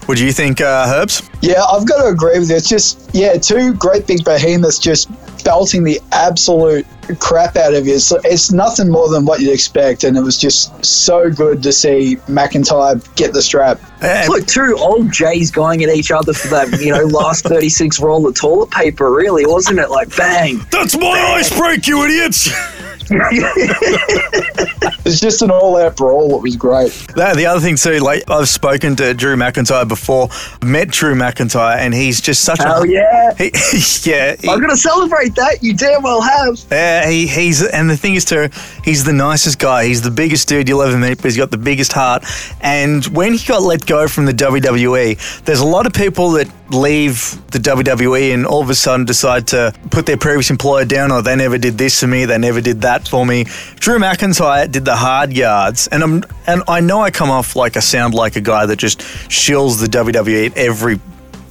What 0.07 0.17
do 0.17 0.25
you 0.25 0.33
think, 0.33 0.61
uh, 0.61 0.87
Herbs? 0.89 1.29
Yeah, 1.43 1.63
I've 1.65 1.87
got 1.87 2.03
to 2.03 2.09
agree 2.09 2.39
with 2.39 2.49
you. 2.49 2.57
It's 2.57 2.69
just, 2.69 3.11
yeah, 3.13 3.37
two 3.37 3.75
great 3.75 4.07
big 4.07 4.25
behemoths 4.25 4.79
just 4.79 5.11
belting 5.49 5.83
the 5.83 5.99
absolute 6.13 6.87
crap 7.21 7.57
out 7.57 7.73
of 7.73 7.87
you. 7.87 7.99
So 7.99 8.21
it's 8.23 8.53
nothing 8.53 8.91
more 8.91 9.09
than 9.09 9.25
what 9.25 9.41
you'd 9.41 9.51
expect. 9.51 10.05
And 10.05 10.15
it 10.15 10.21
was 10.21 10.37
just 10.37 10.85
so 10.85 11.31
good 11.31 11.63
to 11.63 11.73
see 11.73 12.17
McIntyre 12.27 13.03
get 13.17 13.33
the 13.33 13.41
strap. 13.41 13.81
It's 14.03 14.29
like 14.29 14.47
two 14.47 14.77
old 14.79 15.11
Jays 15.11 15.51
going 15.51 15.83
at 15.83 15.89
each 15.89 16.11
other 16.11 16.35
for 16.35 16.49
that, 16.49 16.83
you 16.83 16.93
know, 16.93 17.05
last 17.05 17.45
36 17.49 17.99
roll 17.99 18.29
of 18.29 18.35
toilet 18.35 18.71
paper, 18.71 19.11
really, 19.11 19.47
wasn't 19.47 19.79
it? 19.79 19.89
Like, 19.89 20.15
bang. 20.19 20.61
That's 20.71 20.99
my 20.99 21.19
ice 21.39 21.57
break, 21.59 21.87
you 21.87 22.05
idiots! 22.05 22.51
It's 25.05 25.21
just 25.21 25.41
an 25.41 25.51
all 25.51 25.79
out 25.79 25.97
brawl. 25.97 26.37
It 26.37 26.43
was 26.43 26.55
great. 26.57 26.93
That, 27.17 27.37
the 27.37 27.47
other 27.47 27.61
thing 27.61 27.77
too, 27.77 27.99
like 27.99 28.29
I've 28.31 28.49
spoken 28.49 28.95
to 28.97 29.15
Drew 29.15 29.37
McIntyre 29.37 29.89
before, 29.89 30.29
met 30.63 30.89
Drew 30.89 31.15
McIntyre, 31.15 31.77
and 31.79 31.95
he's 31.95 32.21
just 32.21 32.45
such 32.45 32.61
Oh, 32.63 32.83
a 32.83 32.87
yeah. 32.87 33.33
He, 33.39 33.47
yeah, 34.11 34.37
he- 34.39 34.49
I'm 34.49 34.59
going 34.59 34.69
to 34.71 34.77
celebrate 34.77 35.35
that. 35.37 35.63
You 35.63 35.73
damn 35.75 36.03
well 36.03 36.21
have. 36.21 36.63
Yeah, 36.71 37.09
he, 37.09 37.27
he's 37.27 37.65
and 37.67 37.89
the 37.89 37.97
thing 37.97 38.17
is 38.17 38.27
too, 38.27 38.51
he's 38.85 39.05
the 39.05 39.15
nicest 39.15 39.59
guy. 39.59 39.87
He's 39.87 40.03
the 40.03 40.11
biggest 40.11 40.47
dude 40.47 40.69
you'll 40.69 40.83
ever 40.83 40.99
meet, 40.99 41.17
but 41.17 41.25
he's 41.25 41.39
got 41.39 41.51
the 41.51 41.57
biggest 41.59 41.93
heart. 41.95 42.25
And 42.61 43.03
when 43.07 43.33
he 43.33 43.47
got 43.47 43.63
let 43.63 43.87
go 43.87 44.09
from 44.09 44.27
the 44.27 44.33
WWE, 44.33 45.43
there's 45.45 45.61
a 45.61 45.67
lot 45.67 45.87
of 45.87 45.95
people 45.95 46.33
that 46.33 46.49
leave 46.71 47.39
the 47.51 47.59
WWE 47.59 48.35
and 48.35 48.45
all 48.45 48.61
of 48.63 48.69
a 48.69 48.75
sudden 48.75 49.07
decide 49.07 49.47
to 49.49 49.73
put 49.91 50.05
their 50.05 50.19
previous 50.19 50.51
employer 50.51 50.85
down, 50.85 51.11
or 51.11 51.23
they 51.23 51.35
never 51.35 51.57
did 51.57 51.79
this 51.79 51.99
for 51.99 52.07
me, 52.07 52.27
they 52.27 52.37
never 52.37 52.61
did 52.61 52.83
that 52.83 52.98
for 53.07 53.27
me. 53.27 53.45
Drew 53.77 53.99
McIntyre 53.99 54.71
did 54.71 54.85
the 54.85 54.97
hard 54.97 55.33
yards, 55.33 55.87
and 55.89 56.03
I'm 56.03 56.25
and 56.47 56.63
I 56.67 56.81
know 56.81 57.01
I 57.01 57.11
come 57.11 57.31
off 57.31 57.55
like 57.55 57.77
I 57.77 57.81
sound 57.81 58.15
like 58.15 58.37
a 58.37 58.41
guy 58.41 58.67
that 58.67 58.77
just 58.77 59.01
shills 59.29 59.79
the 59.81 59.87
WWE 59.87 60.57
every 60.57 60.99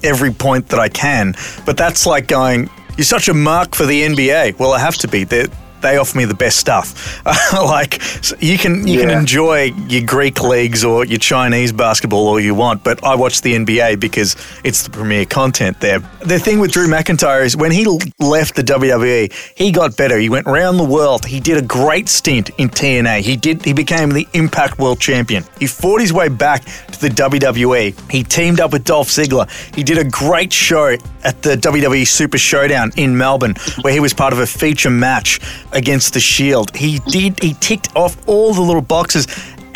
every 0.03 0.31
point 0.31 0.69
that 0.69 0.79
I 0.79 0.89
can. 0.89 1.35
But 1.65 1.77
that's 1.77 2.05
like 2.05 2.27
going, 2.27 2.69
you're 2.97 3.05
such 3.05 3.29
a 3.29 3.33
mark 3.33 3.75
for 3.75 3.85
the 3.85 4.01
NBA. 4.01 4.57
Well, 4.59 4.73
I 4.73 4.79
have 4.79 4.97
to 4.97 5.07
be. 5.07 5.23
They 5.23 5.47
they 5.81 5.97
offer 5.97 6.17
me 6.17 6.25
the 6.25 6.33
best 6.33 6.57
stuff. 6.57 7.23
like 7.53 8.01
you 8.41 8.57
can 8.57 8.87
you 8.87 9.01
can 9.01 9.09
enjoy 9.09 9.71
your 9.87 10.05
Greek 10.05 10.41
leagues 10.41 10.83
or 10.83 11.05
your 11.05 11.19
Chinese 11.19 11.71
basketball 11.71 12.27
all 12.27 12.39
you 12.39 12.55
want, 12.55 12.83
but 12.83 13.03
I 13.03 13.15
watch 13.15 13.41
the 13.41 13.53
NBA 13.55 13.99
because 13.99 14.35
it's 14.63 14.83
the 14.83 14.89
premier 14.89 15.25
content 15.25 15.79
there. 15.79 15.99
The 16.21 16.39
thing 16.39 16.59
with 16.59 16.71
Drew 16.71 16.87
McIntyre 16.87 17.45
is 17.45 17.55
when 17.55 17.71
he 17.71 17.85
left 18.19 18.55
the 18.55 18.63
WWE, 18.63 19.31
he 19.55 19.71
got 19.71 19.97
better. 19.97 20.17
He 20.17 20.29
went 20.29 20.47
around 20.47 20.77
the 20.77 20.83
world. 20.83 21.25
He 21.25 21.39
did 21.39 21.57
a 21.57 21.61
great 21.61 22.09
stint 22.09 22.49
in 22.57 22.69
TNA. 22.69 23.21
He 23.21 23.35
did 23.35 23.63
he 23.63 23.73
became 23.73 24.11
the 24.11 24.27
Impact 24.33 24.79
World 24.79 24.99
Champion. 24.99 25.43
He 25.59 25.67
fought 25.67 26.01
his 26.01 26.13
way 26.13 26.29
back 26.29 26.63
to 26.63 26.99
the 26.99 27.09
WWE. 27.09 28.11
He 28.11 28.23
teamed 28.23 28.59
up 28.59 28.73
with 28.73 28.83
Dolph 28.83 29.09
Ziggler. 29.09 29.49
He 29.75 29.83
did 29.83 29.97
a 29.97 30.03
great 30.03 30.51
show 30.51 30.95
at 31.23 31.41
the 31.41 31.55
WWE 31.55 32.07
Super 32.07 32.37
Showdown 32.37 32.91
in 32.95 33.17
Melbourne 33.17 33.55
where 33.81 33.93
he 33.93 33.99
was 33.99 34.13
part 34.13 34.33
of 34.33 34.39
a 34.39 34.47
feature 34.47 34.89
match 34.89 35.39
against 35.71 36.13
the 36.13 36.19
Shield. 36.19 36.75
He 36.75 36.99
did 36.99 37.41
he 37.41 37.53
ticked 37.53 37.95
off 37.95 38.17
all 38.27 38.53
the 38.53 38.61
little 38.61 38.81
boxes 38.81 39.27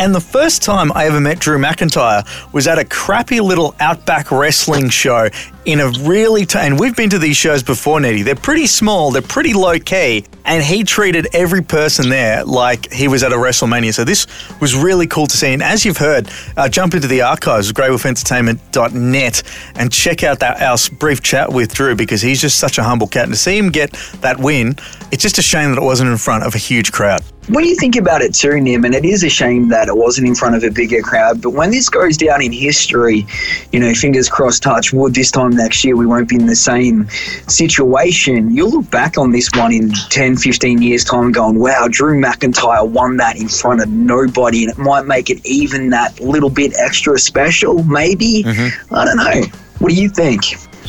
and 0.02 0.16
the 0.16 0.20
first 0.20 0.64
time 0.64 0.92
I 0.96 1.06
ever 1.06 1.20
met 1.20 1.38
Drew 1.38 1.60
McIntyre 1.60 2.26
was 2.52 2.66
at 2.66 2.80
a 2.80 2.84
crappy 2.84 3.40
little 3.40 3.76
outback 3.80 4.32
wrestling 4.32 4.90
show 4.90 5.30
in 5.66 5.80
a 5.80 5.90
really, 6.00 6.44
t- 6.48 6.58
and 6.58 6.80
we've 6.80 6.96
been 6.96 7.12
to 7.12 7.20
these 7.20 7.38
shows 7.38 7.62
before, 7.62 8.00
Nettie. 8.00 8.24
They're 8.24 8.34
pretty 8.34 8.66
small, 8.66 9.12
they're 9.12 9.22
pretty 9.22 9.54
low 9.54 9.78
key, 9.78 10.26
and 10.44 10.64
he 10.64 10.84
treated 10.84 11.28
every 11.36 11.62
person 11.62 12.10
there 12.10 12.44
like 12.44 12.92
he 12.92 13.08
was 13.08 13.22
at 13.22 13.32
a 13.32 13.36
WrestleMania. 13.36 13.94
So 13.94 14.04
this 14.04 14.26
was 14.60 14.74
really 14.76 15.06
cool 15.06 15.28
to 15.28 15.38
see. 15.38 15.54
And 15.54 15.62
as 15.62 15.86
you've 15.86 15.98
heard, 15.98 16.32
uh, 16.58 16.68
jump 16.68 16.96
into 16.96 17.08
the 17.08 17.22
archives, 17.22 17.72
greywolfentertainment.net, 17.72 19.44
and 19.76 19.92
check 19.92 20.24
out 20.24 20.40
that 20.40 20.64
our 20.64 20.78
brief 20.98 21.22
chat 21.22 21.52
with 21.54 21.76
Drew 21.76 21.96
because 21.96 22.24
he's 22.24 22.42
just 22.42 22.58
such 22.60 22.80
a 22.80 22.84
humble 22.84 23.06
cat. 23.06 23.26
And 23.26 23.34
to 23.34 23.40
see 23.40 23.56
him 23.56 23.70
get 23.70 23.92
that 24.22 24.40
win, 24.40 24.78
it's 25.12 25.22
just 25.22 25.38
a 25.38 25.44
shame 25.44 25.70
that 25.70 25.78
it 25.78 25.86
wasn't 25.86 26.10
in 26.10 26.18
front 26.18 26.44
of 26.44 26.56
a 26.56 26.58
huge 26.58 26.92
crowd. 26.92 27.22
When 27.48 27.66
you 27.66 27.76
think 27.76 27.96
about 27.96 28.22
it 28.22 28.36
too, 28.36 28.62
Nim, 28.62 28.86
and 28.86 28.94
it 28.94 29.04
is 29.04 29.24
a 29.24 29.30
shame 29.30 29.70
that 29.70 29.88
it 29.88 29.98
wasn't 29.98 30.28
in 30.28 30.36
front 30.36 30.56
of 30.56 30.64
a 30.64 30.70
bigger 30.70 31.02
crowd, 31.02 31.42
but 31.42 31.50
when 31.50 31.72
this 31.72 31.90
goes 31.90 32.16
down 32.16 32.42
in 32.42 32.52
history, 32.52 33.26
you 33.72 33.80
know, 33.80 33.94
fingers 33.96 34.30
crossed, 34.30 34.62
touch 34.62 34.94
wood, 34.94 35.16
this 35.16 35.32
time 35.32 35.50
next 35.50 35.84
year 35.84 35.98
we 35.98 36.06
won't 36.06 36.30
be 36.30 36.36
in 36.36 36.46
the 36.46 36.56
same 36.56 37.10
situation. 37.48 38.56
You'll 38.56 38.70
look 38.70 38.92
back 38.92 39.18
on 39.18 39.32
this 39.32 39.50
one 39.56 39.74
in 39.74 39.92
10, 39.92 40.38
15 40.38 40.82
years' 40.84 41.04
time 41.04 41.32
going, 41.32 41.60
wow, 41.60 41.88
Drew 41.90 42.22
McIntyre 42.22 42.88
won 42.88 43.18
that 43.18 43.38
in 43.38 43.50
front 43.50 43.82
of 43.82 43.90
nobody, 43.90 44.64
and 44.64 44.72
it 44.72 44.78
might 44.78 45.08
make 45.08 45.32
it 45.32 45.44
even 45.44 45.90
that 45.90 46.20
little 46.20 46.50
bit 46.50 46.74
extra 46.78 47.18
special, 47.18 47.84
maybe. 47.84 48.44
Mm-hmm. 48.44 48.94
I 48.94 49.06
don't 49.06 49.18
know. 49.18 49.58
What 49.80 49.90
do 49.90 49.96
you 49.96 50.10
think? 50.10 50.44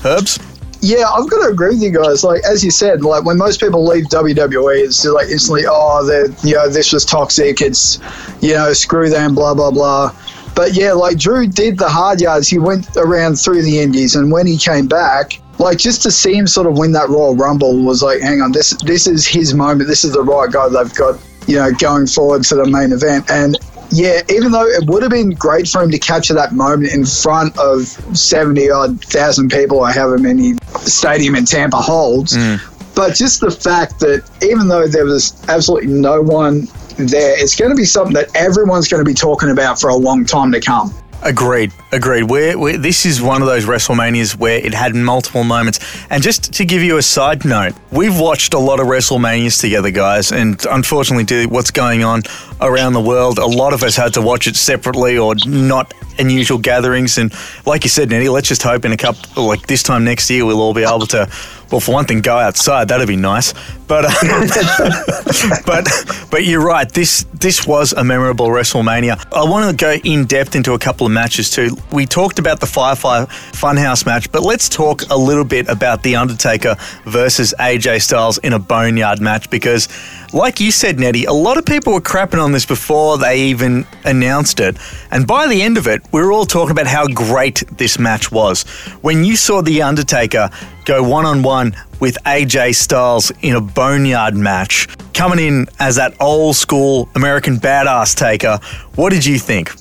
Herbs? 0.04 0.38
Yeah, 0.84 1.08
I've 1.08 1.30
got 1.30 1.44
to 1.44 1.52
agree 1.52 1.68
with 1.68 1.82
you 1.82 1.92
guys. 1.92 2.24
Like 2.24 2.42
as 2.42 2.64
you 2.64 2.72
said, 2.72 3.02
like 3.02 3.24
when 3.24 3.38
most 3.38 3.60
people 3.60 3.86
leave 3.86 4.06
WWE, 4.06 4.84
it's 4.84 5.04
like 5.04 5.28
instantly, 5.28 5.62
oh, 5.64 6.04
they're 6.04 6.26
you 6.42 6.56
know 6.56 6.68
this 6.68 6.92
was 6.92 7.04
toxic. 7.04 7.60
It's 7.60 8.00
you 8.40 8.54
know 8.54 8.72
screw 8.72 9.08
them, 9.08 9.36
blah 9.36 9.54
blah 9.54 9.70
blah. 9.70 10.12
But 10.56 10.74
yeah, 10.74 10.92
like 10.92 11.18
Drew 11.18 11.46
did 11.46 11.78
the 11.78 11.88
hard 11.88 12.20
yards. 12.20 12.48
He 12.48 12.58
went 12.58 12.96
around 12.96 13.36
through 13.36 13.62
the 13.62 13.78
Indies, 13.78 14.16
and 14.16 14.32
when 14.32 14.44
he 14.44 14.58
came 14.58 14.88
back, 14.88 15.40
like 15.60 15.78
just 15.78 16.02
to 16.02 16.10
see 16.10 16.34
him 16.34 16.48
sort 16.48 16.66
of 16.66 16.76
win 16.76 16.90
that 16.92 17.08
Royal 17.08 17.36
Rumble 17.36 17.84
was 17.84 18.02
like, 18.02 18.20
hang 18.20 18.42
on, 18.42 18.50
this 18.50 18.70
this 18.82 19.06
is 19.06 19.24
his 19.24 19.54
moment. 19.54 19.88
This 19.88 20.02
is 20.02 20.12
the 20.12 20.22
right 20.22 20.50
guy 20.50 20.68
they've 20.68 20.94
got, 20.94 21.20
you 21.46 21.56
know, 21.56 21.70
going 21.72 22.08
forward 22.08 22.42
to 22.44 22.56
the 22.56 22.66
main 22.66 22.90
event. 22.90 23.30
And 23.30 23.56
yeah, 23.92 24.22
even 24.30 24.52
though 24.52 24.66
it 24.66 24.86
would 24.86 25.02
have 25.02 25.10
been 25.10 25.30
great 25.30 25.68
for 25.68 25.82
him 25.82 25.90
to 25.90 25.98
capture 25.98 26.32
that 26.34 26.52
moment 26.52 26.92
in 26.92 27.04
front 27.04 27.56
of 27.58 27.82
seventy 28.16 28.70
odd 28.70 29.04
thousand 29.04 29.50
people, 29.50 29.78
or 29.78 29.90
however 29.90 30.16
many 30.18 30.54
stadium 30.80 31.34
in 31.34 31.44
Tampa 31.44 31.76
holds. 31.76 32.34
Mm. 32.34 32.60
But 32.94 33.14
just 33.14 33.40
the 33.40 33.50
fact 33.50 34.00
that 34.00 34.28
even 34.42 34.68
though 34.68 34.86
there 34.86 35.04
was 35.04 35.46
absolutely 35.48 35.92
no 35.92 36.22
one 36.22 36.68
there, 36.96 37.38
it's 37.38 37.54
going 37.54 37.70
to 37.70 37.76
be 37.76 37.84
something 37.84 38.14
that 38.14 38.34
everyone's 38.34 38.88
going 38.88 39.04
to 39.04 39.08
be 39.08 39.14
talking 39.14 39.50
about 39.50 39.78
for 39.80 39.90
a 39.90 39.96
long 39.96 40.24
time 40.24 40.52
to 40.52 40.60
come. 40.60 40.92
Agreed, 41.22 41.72
agreed. 41.92 42.24
We're, 42.24 42.58
we're, 42.58 42.78
this 42.78 43.06
is 43.06 43.20
one 43.20 43.42
of 43.42 43.48
those 43.48 43.66
WrestleManias 43.66 44.36
where 44.36 44.58
it 44.58 44.74
had 44.74 44.94
multiple 44.94 45.44
moments. 45.44 45.78
And 46.10 46.22
just 46.22 46.52
to 46.54 46.64
give 46.64 46.82
you 46.82 46.96
a 46.96 47.02
side 47.02 47.44
note, 47.44 47.74
we've 47.90 48.18
watched 48.18 48.54
a 48.54 48.58
lot 48.58 48.80
of 48.80 48.86
WrestleManias 48.86 49.60
together, 49.60 49.90
guys. 49.90 50.32
And 50.32 50.64
unfortunately, 50.70 51.24
due 51.24 51.48
what's 51.48 51.70
going 51.70 52.02
on 52.02 52.22
around 52.60 52.94
the 52.94 53.00
world, 53.00 53.38
a 53.38 53.46
lot 53.46 53.74
of 53.74 53.82
us 53.82 53.96
had 53.96 54.14
to 54.14 54.22
watch 54.22 54.46
it 54.46 54.56
separately 54.56 55.18
or 55.18 55.34
not 55.46 55.92
unusual 56.18 56.58
gatherings. 56.58 57.18
And 57.18 57.32
like 57.66 57.84
you 57.84 57.90
said, 57.90 58.10
Nettie, 58.10 58.28
let's 58.28 58.48
just 58.48 58.62
hope 58.62 58.84
in 58.84 58.92
a 58.92 58.96
couple, 58.96 59.44
like 59.44 59.66
this 59.66 59.82
time 59.82 60.04
next 60.04 60.30
year, 60.30 60.46
we'll 60.46 60.60
all 60.60 60.74
be 60.74 60.84
able 60.84 61.06
to, 61.08 61.28
well, 61.70 61.80
for 61.80 61.92
one 61.92 62.06
thing, 62.06 62.20
go 62.20 62.36
outside. 62.36 62.88
That'd 62.88 63.08
be 63.08 63.16
nice. 63.16 63.52
But, 63.86 64.06
uh, 64.06 65.62
but, 65.66 65.86
but 66.30 66.44
you're 66.44 66.64
right. 66.64 66.90
This 66.90 67.26
this 67.34 67.66
was 67.66 67.92
a 67.92 68.04
memorable 68.04 68.46
WrestleMania. 68.46 69.26
I 69.32 69.44
want 69.44 69.70
to 69.70 69.76
go 69.76 69.94
in 70.04 70.26
depth 70.26 70.54
into 70.54 70.74
a 70.74 70.78
couple 70.78 71.06
of 71.06 71.12
matches 71.12 71.50
too. 71.50 71.76
We 71.90 72.06
talked 72.06 72.38
about 72.38 72.60
the 72.60 72.66
Firefly 72.66 73.24
Funhouse 73.52 74.06
match, 74.06 74.30
but 74.30 74.42
let's 74.42 74.68
talk 74.68 75.02
a 75.10 75.16
little 75.16 75.44
bit 75.44 75.68
about 75.68 76.02
the 76.02 76.16
Undertaker 76.16 76.76
versus 77.04 77.54
AJ 77.58 78.02
Styles 78.02 78.38
in 78.38 78.52
a 78.52 78.58
Boneyard 78.58 79.20
match 79.20 79.50
because, 79.50 79.88
like 80.32 80.60
you 80.60 80.70
said, 80.70 80.98
Nettie, 80.98 81.24
a 81.24 81.32
lot 81.32 81.58
of 81.58 81.66
people 81.66 81.92
were 81.92 82.00
crapping 82.00 82.42
on 82.42 82.52
this 82.52 82.64
before 82.64 83.18
they 83.18 83.42
even 83.42 83.86
announced 84.04 84.60
it, 84.60 84.76
and 85.10 85.26
by 85.26 85.46
the 85.46 85.60
end 85.62 85.76
of 85.76 85.86
it, 85.86 86.02
we 86.12 86.20
were 86.20 86.32
all 86.32 86.46
talking 86.46 86.70
about 86.70 86.86
how 86.86 87.06
great 87.06 87.62
this 87.70 87.98
match 87.98 88.32
was. 88.32 88.62
When 89.02 89.24
you 89.24 89.36
saw 89.36 89.60
the 89.60 89.82
Undertaker 89.82 90.50
go 90.84 91.02
one 91.02 91.26
on 91.26 91.42
one 91.42 91.76
with 92.00 92.16
AJ 92.24 92.74
Styles 92.74 93.30
in 93.42 93.54
a 93.54 93.60
boneyard 93.60 94.34
match, 94.34 94.88
coming 95.14 95.38
in 95.38 95.66
as 95.78 95.96
that 95.96 96.14
old 96.20 96.56
school 96.56 97.08
American 97.14 97.56
badass 97.58 98.16
taker. 98.16 98.58
What 98.94 99.10
did 99.10 99.24
you 99.24 99.38
think? 99.38 99.72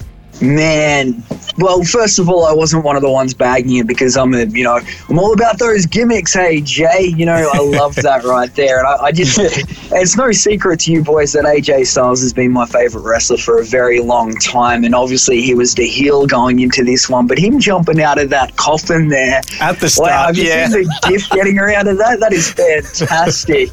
Man, 0.42 1.24
well, 1.58 1.84
first 1.84 2.18
of 2.18 2.30
all, 2.30 2.46
I 2.46 2.54
wasn't 2.54 2.84
one 2.84 2.96
of 2.96 3.02
the 3.02 3.10
ones 3.12 3.34
bagging 3.34 3.78
it 3.78 3.88
because 3.88 4.18
I'm 4.18 4.34
a, 4.34 4.46
you 4.46 4.64
know, 4.64 4.80
I'm 5.10 5.20
all 5.20 5.34
about 5.34 5.60
those 5.60 5.86
gimmicks. 5.86 6.34
Hey, 6.34 6.62
Jay, 6.62 7.14
you 7.16 7.26
know, 7.26 7.50
I 7.54 7.60
love 7.60 7.96
that 8.02 8.24
right 8.24 8.54
there. 8.56 8.80
And 8.80 8.88
I, 8.88 9.06
I 9.06 9.12
just, 9.12 9.38
it's 9.92 10.18
no 10.18 10.32
secret 10.32 10.80
to 10.82 10.92
you 10.92 11.04
boys 11.04 11.34
that 11.34 11.46
AJ 11.46 11.88
Styles 11.88 12.22
has 12.22 12.34
been 12.34 12.52
my 12.52 12.66
favorite 12.66 13.04
wrestler 13.04 13.38
for 13.38 13.60
a 13.60 13.64
very 13.64 14.00
long 14.00 14.34
time. 14.38 14.84
And 14.84 14.96
obviously, 14.96 15.42
he 15.42 15.54
was 15.54 15.76
the 15.76 15.86
heel 15.86 16.26
going 16.26 16.60
into 16.60 16.84
this 16.84 17.10
one, 17.10 17.28
but 17.28 17.38
him 17.38 17.60
jumping 17.60 18.02
out 18.02 18.20
of 18.20 18.30
that 18.32 18.56
coffin 18.56 19.10
there 19.10 19.42
At 19.60 19.80
the 19.80 19.90
start, 19.90 20.10
wow, 20.10 20.30
yeah. 20.34 20.68
seen 20.68 20.84
the 20.84 21.08
gift 21.08 21.32
getting 21.32 21.60
around 21.60 21.88
of 21.88 21.98
that? 21.98 22.20
That 22.20 22.34
is 22.34 22.52
fantastic. 22.54 23.70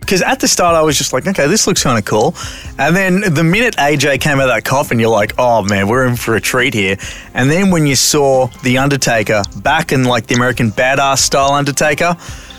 Because 0.00 0.22
at 0.22 0.40
the 0.40 0.48
start, 0.48 0.74
I 0.74 0.82
was 0.82 0.98
just 0.98 1.12
like, 1.12 1.26
okay, 1.26 1.46
this 1.46 1.66
looks 1.66 1.82
kind 1.82 1.98
of 1.98 2.04
cool. 2.04 2.34
And 2.78 2.96
then 2.96 3.20
the 3.34 3.44
minute 3.44 3.76
AJ 3.76 4.20
came 4.20 4.38
out 4.38 4.48
of 4.48 4.54
that 4.54 4.64
coffin, 4.64 4.98
you're 4.98 5.10
like, 5.10 5.34
oh 5.38 5.62
man, 5.62 5.86
we're 5.86 6.06
in 6.06 6.16
for 6.16 6.34
a 6.34 6.40
treat 6.40 6.74
here. 6.74 6.96
And 7.34 7.50
then 7.50 7.70
when 7.70 7.86
you 7.86 7.94
saw 7.94 8.48
The 8.64 8.78
Undertaker 8.78 9.42
back 9.58 9.92
in 9.92 10.04
like 10.04 10.26
the 10.26 10.34
American 10.34 10.70
badass 10.70 11.18
style 11.18 11.52
Undertaker, 11.52 12.16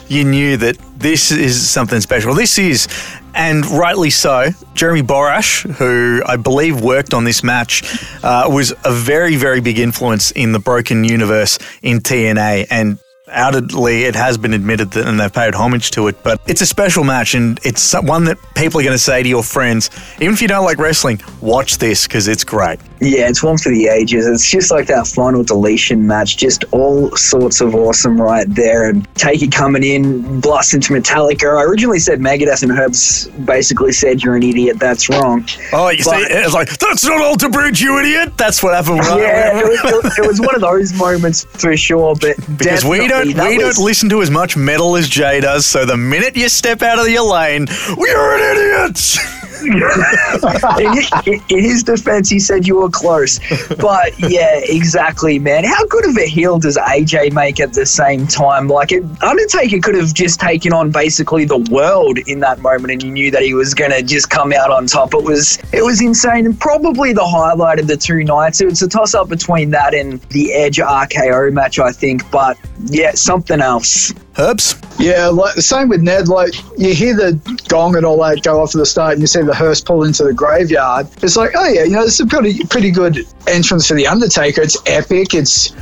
you 0.07 0.25
knew 0.25 0.57
that 0.57 0.77
this 0.97 1.31
is 1.31 1.69
something 1.69 2.01
special. 2.01 2.33
This 2.33 2.59
is, 2.59 2.87
and 3.33 3.65
rightly 3.65 4.09
so, 4.09 4.49
Jeremy 4.73 5.01
Borash, 5.01 5.69
who 5.75 6.21
I 6.25 6.35
believe 6.35 6.81
worked 6.81 7.13
on 7.13 7.23
this 7.23 7.43
match, 7.43 7.83
uh, 8.23 8.47
was 8.49 8.73
a 8.83 8.91
very, 8.91 9.37
very 9.37 9.61
big 9.61 9.79
influence 9.79 10.31
in 10.31 10.51
the 10.51 10.59
Broken 10.59 11.05
Universe 11.05 11.59
in 11.81 11.99
TNA. 11.99 12.67
And 12.69 12.99
Outwardly, 13.31 14.03
it 14.03 14.15
has 14.15 14.37
been 14.37 14.53
admitted 14.53 14.91
that, 14.91 15.07
and 15.07 15.19
they've 15.19 15.31
paid 15.31 15.55
homage 15.55 15.91
to 15.91 16.07
it, 16.07 16.21
but 16.23 16.39
it's 16.47 16.61
a 16.61 16.65
special 16.65 17.03
match, 17.03 17.33
and 17.33 17.59
it's 17.63 17.93
one 18.01 18.25
that 18.25 18.37
people 18.55 18.79
are 18.79 18.83
going 18.83 18.93
to 18.93 18.99
say 18.99 19.23
to 19.23 19.29
your 19.29 19.43
friends, 19.43 19.89
even 20.19 20.33
if 20.33 20.41
you 20.41 20.47
don't 20.47 20.65
like 20.65 20.77
wrestling, 20.77 21.21
watch 21.41 21.77
this 21.77 22.07
because 22.07 22.27
it's 22.27 22.43
great. 22.43 22.79
Yeah, 22.99 23.27
it's 23.29 23.41
one 23.41 23.57
for 23.57 23.69
the 23.69 23.87
ages. 23.87 24.27
It's 24.27 24.47
just 24.51 24.69
like 24.69 24.85
that 24.87 25.07
final 25.07 25.43
deletion 25.43 26.05
match, 26.05 26.37
just 26.37 26.65
all 26.71 27.09
sorts 27.15 27.59
of 27.59 27.73
awesome 27.73 28.21
right 28.21 28.45
there. 28.47 28.89
And 28.89 29.07
Taker 29.15 29.47
coming 29.47 29.83
in, 29.83 30.39
blast 30.39 30.75
into 30.75 30.93
Metallica. 30.93 31.57
I 31.57 31.63
originally 31.63 31.97
said 31.97 32.19
Megadeth, 32.19 32.61
and 32.61 32.71
Herbs 32.71 33.27
basically 33.45 33.91
said, 33.93 34.21
You're 34.21 34.35
an 34.35 34.43
idiot, 34.43 34.77
that's 34.77 35.09
wrong. 35.09 35.47
Oh, 35.73 35.89
you 35.89 36.03
see, 36.03 36.11
it's 36.15 36.53
like, 36.53 36.69
that's 36.77 37.03
not 37.03 37.21
Alter 37.21 37.49
Bridge, 37.49 37.81
you 37.81 37.97
idiot! 37.97 38.37
That's 38.37 38.61
what 38.61 38.75
happened. 38.75 39.01
I- 39.01 39.19
Yeah, 39.19 39.59
it 39.59 39.65
was, 40.03 40.19
it 40.19 40.27
was 40.27 40.39
one 40.39 40.53
of 40.53 40.61
those 40.61 40.93
moments 40.93 41.45
for 41.45 41.75
sure, 41.75 42.13
but 42.15 42.35
Because 42.57 42.85
we 42.85 43.07
don't 43.07 43.20
definitely, 43.25 43.33
that 43.33 43.49
we 43.49 43.63
was- 43.65 43.75
don't 43.77 43.85
listen 43.85 44.09
to 44.09 44.21
as 44.21 44.31
much 44.31 44.57
metal 44.57 44.95
as 44.95 45.07
Jay 45.09 45.39
does, 45.41 45.65
so 45.65 45.85
the 45.85 45.97
minute 45.97 46.35
you 46.35 46.49
step 46.49 46.81
out 46.81 46.99
of 46.99 47.07
your 47.07 47.23
lane, 47.23 47.67
you're 47.97 48.35
an 48.35 48.57
idiot. 48.57 49.17
in, 49.61 51.33
in- 51.33 51.41
in 51.49 51.63
his 51.63 51.83
defense, 51.83 52.29
he 52.29 52.39
said 52.39 52.65
you 52.67 52.77
were 52.77 52.89
close. 52.89 53.39
But 53.77 54.17
yeah, 54.19 54.59
exactly, 54.63 55.37
man. 55.39 55.63
How 55.63 55.85
good 55.85 56.07
of 56.09 56.17
a 56.17 56.25
heel 56.25 56.57
does 56.59 56.77
AJ 56.77 57.33
make 57.33 57.59
at 57.59 57.73
the 57.73 57.85
same 57.85 58.25
time? 58.27 58.67
Like, 58.67 58.91
it, 58.91 59.03
Undertaker 59.21 59.79
could 59.79 59.95
have 59.95 60.13
just 60.13 60.39
taken 60.39 60.73
on 60.73 60.89
basically 60.91 61.45
the 61.45 61.59
world 61.71 62.17
in 62.27 62.39
that 62.39 62.59
moment, 62.59 62.91
and 62.91 63.03
you 63.03 63.11
knew 63.11 63.29
that 63.31 63.43
he 63.43 63.53
was 63.53 63.73
going 63.75 63.91
to 63.91 64.01
just 64.01 64.29
come 64.31 64.51
out 64.51 64.71
on 64.71 64.87
top. 64.87 65.13
It 65.13 65.23
was 65.23 65.59
it 65.71 65.83
was 65.83 66.01
insane, 66.01 66.45
and 66.45 66.59
probably 66.59 67.13
the 67.13 67.25
highlight 67.25 67.79
of 67.79 67.87
the 67.87 67.97
two 67.97 68.23
nights. 68.23 68.61
It 68.61 68.65
was 68.67 68.81
a 68.81 68.87
toss 68.89 69.13
up 69.13 69.29
between 69.29 69.69
that 69.71 69.93
and 69.93 70.19
the 70.29 70.53
Edge 70.53 70.77
RKO 70.77 71.53
match, 71.53 71.77
I 71.79 71.91
think. 71.91 72.29
But 72.31 72.57
yeah, 72.85 73.11
something 73.11 73.61
else. 73.61 74.13
Herbs, 74.37 74.75
Yeah, 74.97 75.27
like 75.27 75.55
the 75.55 75.61
same 75.61 75.89
with 75.89 76.01
Ned. 76.01 76.27
Like 76.27 76.53
you 76.77 76.93
hear 76.93 77.15
the 77.15 77.39
gong 77.67 77.95
and 77.95 78.05
all 78.05 78.17
that 78.23 78.43
go 78.43 78.61
off 78.61 78.73
at 78.73 78.79
the 78.79 78.85
start, 78.85 79.13
and 79.13 79.21
you 79.21 79.27
see 79.27 79.41
the 79.41 79.53
hearse 79.53 79.81
pull 79.81 80.03
into 80.03 80.23
the 80.23 80.33
graveyard. 80.33 81.07
It's 81.21 81.35
like, 81.35 81.51
oh 81.55 81.67
yeah, 81.67 81.83
you 81.83 81.91
know, 81.91 82.05
this 82.05 82.15
is 82.15 82.21
a 82.21 82.27
pretty 82.27 82.63
pretty 82.65 82.91
good 82.91 83.25
entrance 83.47 83.87
for 83.87 83.93
the 83.93 84.07
Undertaker. 84.07 84.61
It's 84.61 84.77
epic. 84.85 85.33
It's 85.33 85.73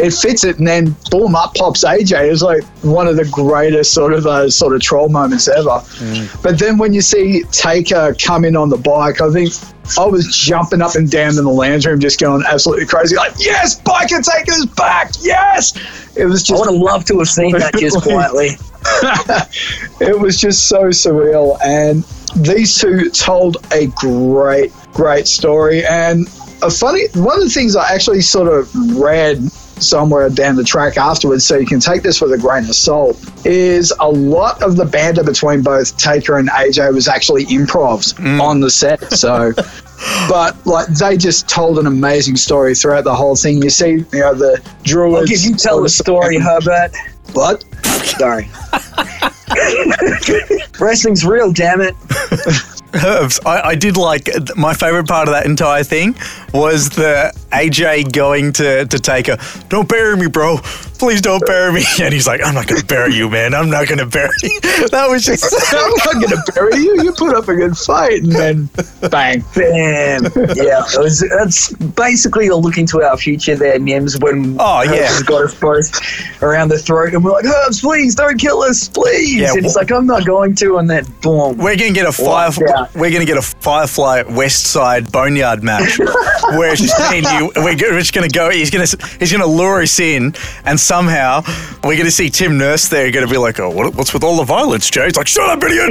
it 0.00 0.12
fits 0.14 0.44
it, 0.44 0.58
and 0.58 0.66
then 0.66 0.96
boom, 1.10 1.34
up 1.34 1.54
pops 1.54 1.84
AJ. 1.84 2.30
It's 2.32 2.42
like 2.42 2.64
one 2.82 3.06
of 3.06 3.16
the 3.16 3.26
greatest 3.26 3.92
sort 3.92 4.14
of 4.14 4.26
uh, 4.26 4.48
sort 4.48 4.74
of 4.74 4.80
troll 4.80 5.08
moments 5.10 5.48
ever. 5.48 5.82
But 6.42 6.58
then 6.58 6.78
when 6.78 6.94
you 6.94 7.02
see 7.02 7.42
Taker 7.52 8.14
come 8.14 8.44
in 8.44 8.56
on 8.56 8.70
the 8.70 8.78
bike, 8.78 9.20
I 9.20 9.30
think. 9.30 9.52
I 9.98 10.04
was 10.06 10.26
jumping 10.36 10.82
up 10.82 10.94
and 10.94 11.10
down 11.10 11.30
in 11.38 11.44
the 11.44 11.50
lounge 11.50 11.86
room, 11.86 12.00
just 12.00 12.20
going 12.20 12.42
absolutely 12.46 12.86
crazy. 12.86 13.16
Like, 13.16 13.34
yes, 13.38 13.80
Biker 13.80 14.22
Taker's 14.22 14.66
back. 14.66 15.12
Yes, 15.20 15.74
it 16.16 16.24
was 16.24 16.42
just. 16.42 16.60
I 16.60 16.66
would 16.66 16.74
have 16.74 16.82
loved 16.82 17.06
to 17.08 17.18
have 17.18 17.28
seen 17.28 17.52
that 17.52 17.74
just 17.74 18.02
quietly. 18.02 18.50
it 20.00 20.18
was 20.18 20.40
just 20.40 20.68
so 20.68 20.84
surreal 20.84 21.58
and 21.64 22.04
these 22.36 22.74
two 22.78 23.10
told 23.10 23.56
a 23.72 23.86
great 23.96 24.72
great 24.92 25.26
story 25.26 25.84
and 25.84 26.26
a 26.62 26.70
funny 26.70 27.08
one 27.14 27.36
of 27.36 27.44
the 27.44 27.50
things 27.50 27.74
i 27.76 27.92
actually 27.92 28.20
sort 28.20 28.48
of 28.48 28.72
read 28.96 29.38
somewhere 29.82 30.28
down 30.30 30.56
the 30.56 30.64
track 30.64 30.96
afterwards 30.96 31.44
so 31.44 31.56
you 31.56 31.66
can 31.66 31.80
take 31.80 32.02
this 32.02 32.20
with 32.20 32.32
a 32.32 32.38
grain 32.38 32.64
of 32.64 32.74
salt 32.74 33.18
is 33.46 33.92
a 34.00 34.08
lot 34.08 34.62
of 34.62 34.76
the 34.76 34.84
banter 34.84 35.22
between 35.22 35.62
both 35.62 35.96
taker 35.96 36.38
and 36.38 36.48
aj 36.50 36.92
was 36.94 37.08
actually 37.08 37.44
improvs 37.46 38.14
mm. 38.14 38.40
on 38.40 38.60
the 38.60 38.70
set 38.70 39.00
so 39.12 39.52
but 40.28 40.56
like 40.66 40.86
they 40.88 41.16
just 41.16 41.48
told 41.48 41.78
an 41.78 41.86
amazing 41.86 42.36
story 42.36 42.74
throughout 42.74 43.04
the 43.04 43.14
whole 43.14 43.36
thing 43.36 43.62
you 43.62 43.70
see 43.70 43.90
you 43.90 44.20
know 44.20 44.34
the 44.34 44.60
druids 44.82 45.16
I'll 45.16 45.26
give 45.26 45.40
you 45.42 45.54
tell 45.54 45.82
the 45.82 45.88
story, 45.88 46.38
Herbert. 46.38 46.92
what 47.32 47.64
Sorry. 48.18 48.48
Wrestling's 50.78 51.24
real, 51.24 51.52
damn 51.52 51.80
it. 51.80 51.94
Herbs, 52.94 53.38
I, 53.44 53.60
I 53.60 53.74
did 53.74 53.96
like 53.96 54.28
my 54.56 54.72
favorite 54.72 55.06
part 55.06 55.28
of 55.28 55.34
that 55.34 55.44
entire 55.46 55.84
thing 55.84 56.14
was 56.54 56.88
the 56.90 57.32
AJ 57.52 58.12
going 58.12 58.52
to 58.54 58.86
to 58.86 58.98
Taker. 58.98 59.36
Don't 59.68 59.88
bury 59.88 60.16
me, 60.16 60.26
bro. 60.26 60.58
Please 60.98 61.20
don't 61.20 61.44
bury 61.46 61.72
me. 61.72 61.84
And 62.00 62.14
he's 62.14 62.26
like, 62.26 62.40
I'm 62.44 62.54
not 62.54 62.66
going 62.66 62.80
to 62.80 62.86
bury 62.86 63.14
you, 63.14 63.28
man. 63.28 63.54
I'm 63.54 63.68
not 63.70 63.86
going 63.88 63.98
to 63.98 64.06
bury 64.06 64.30
you. 64.42 64.60
That 64.90 65.08
was 65.08 65.24
just. 65.24 65.44
I'm 65.74 65.90
not 66.04 66.14
going 66.14 66.28
to 66.44 66.52
bury 66.54 66.76
you. 66.76 67.02
You 67.02 67.12
put 67.12 67.34
up 67.34 67.48
a 67.48 67.54
good 67.56 67.76
fight, 67.76 68.22
and 68.22 68.32
then 68.32 68.70
bang, 69.10 69.44
bam. 69.54 70.24
Yeah, 70.54 70.84
it 70.86 70.98
was. 70.98 71.24
That's 71.36 71.72
basically 71.74 72.44
you're 72.46 72.54
looking 72.54 72.86
to 72.86 73.02
our 73.02 73.16
future 73.16 73.56
there, 73.56 73.78
Nims. 73.78 74.22
When 74.22 74.56
Oh, 74.60 74.82
yeah. 74.82 75.06
Has 75.08 75.22
got 75.24 75.42
us 75.44 75.54
both 75.58 76.42
around 76.42 76.68
the 76.68 76.78
throat, 76.78 77.12
and 77.14 77.24
we're 77.24 77.32
like, 77.32 77.44
Herbs, 77.44 77.80
please 77.80 78.14
don't 78.14 78.38
kill 78.38 78.62
us, 78.62 78.88
please. 78.88 79.34
Yeah, 79.36 79.52
and 79.52 79.64
he's 79.64 79.74
wh- 79.74 79.78
like, 79.78 79.90
I'm 79.90 80.06
not 80.06 80.24
going 80.26 80.54
to, 80.56 80.78
and 80.78 80.88
then 80.88 81.04
boom. 81.22 81.58
We're 81.58 81.76
gonna 81.76 81.92
get 81.92 82.06
a 82.06 82.12
firefly. 82.12 82.86
We're 82.94 83.10
gonna 83.10 83.24
get 83.24 83.36
a 83.36 83.42
Firefly 83.42 84.22
West 84.30 84.66
Side 84.68 85.10
Boneyard 85.10 85.62
match, 85.64 85.98
where 85.98 86.72
it's 86.72 86.80
just 86.80 86.98
me 87.10 87.18
and 87.18 87.26
you. 87.26 87.52
We're 87.56 87.74
just 87.76 88.14
gonna 88.14 88.28
go. 88.28 88.50
He's 88.50 88.70
gonna 88.70 88.86
he's 89.18 89.32
gonna 89.32 89.46
lure 89.46 89.82
us 89.82 89.98
in, 89.98 90.34
and 90.64 90.78
somehow 90.88 91.42
we're 91.84 91.98
gonna 91.98 92.10
see 92.10 92.30
Tim 92.30 92.56
Nurse 92.56 92.88
there. 92.88 93.12
Gonna 93.12 93.28
be 93.28 93.36
like, 93.36 93.60
oh, 93.60 93.68
what, 93.68 93.94
what's 93.94 94.14
with 94.14 94.24
all 94.24 94.38
the 94.38 94.44
violence, 94.44 94.88
Jay? 94.88 95.04
He's 95.04 95.16
like, 95.16 95.26
shut 95.26 95.46
up, 95.46 95.62
idiot! 95.62 95.90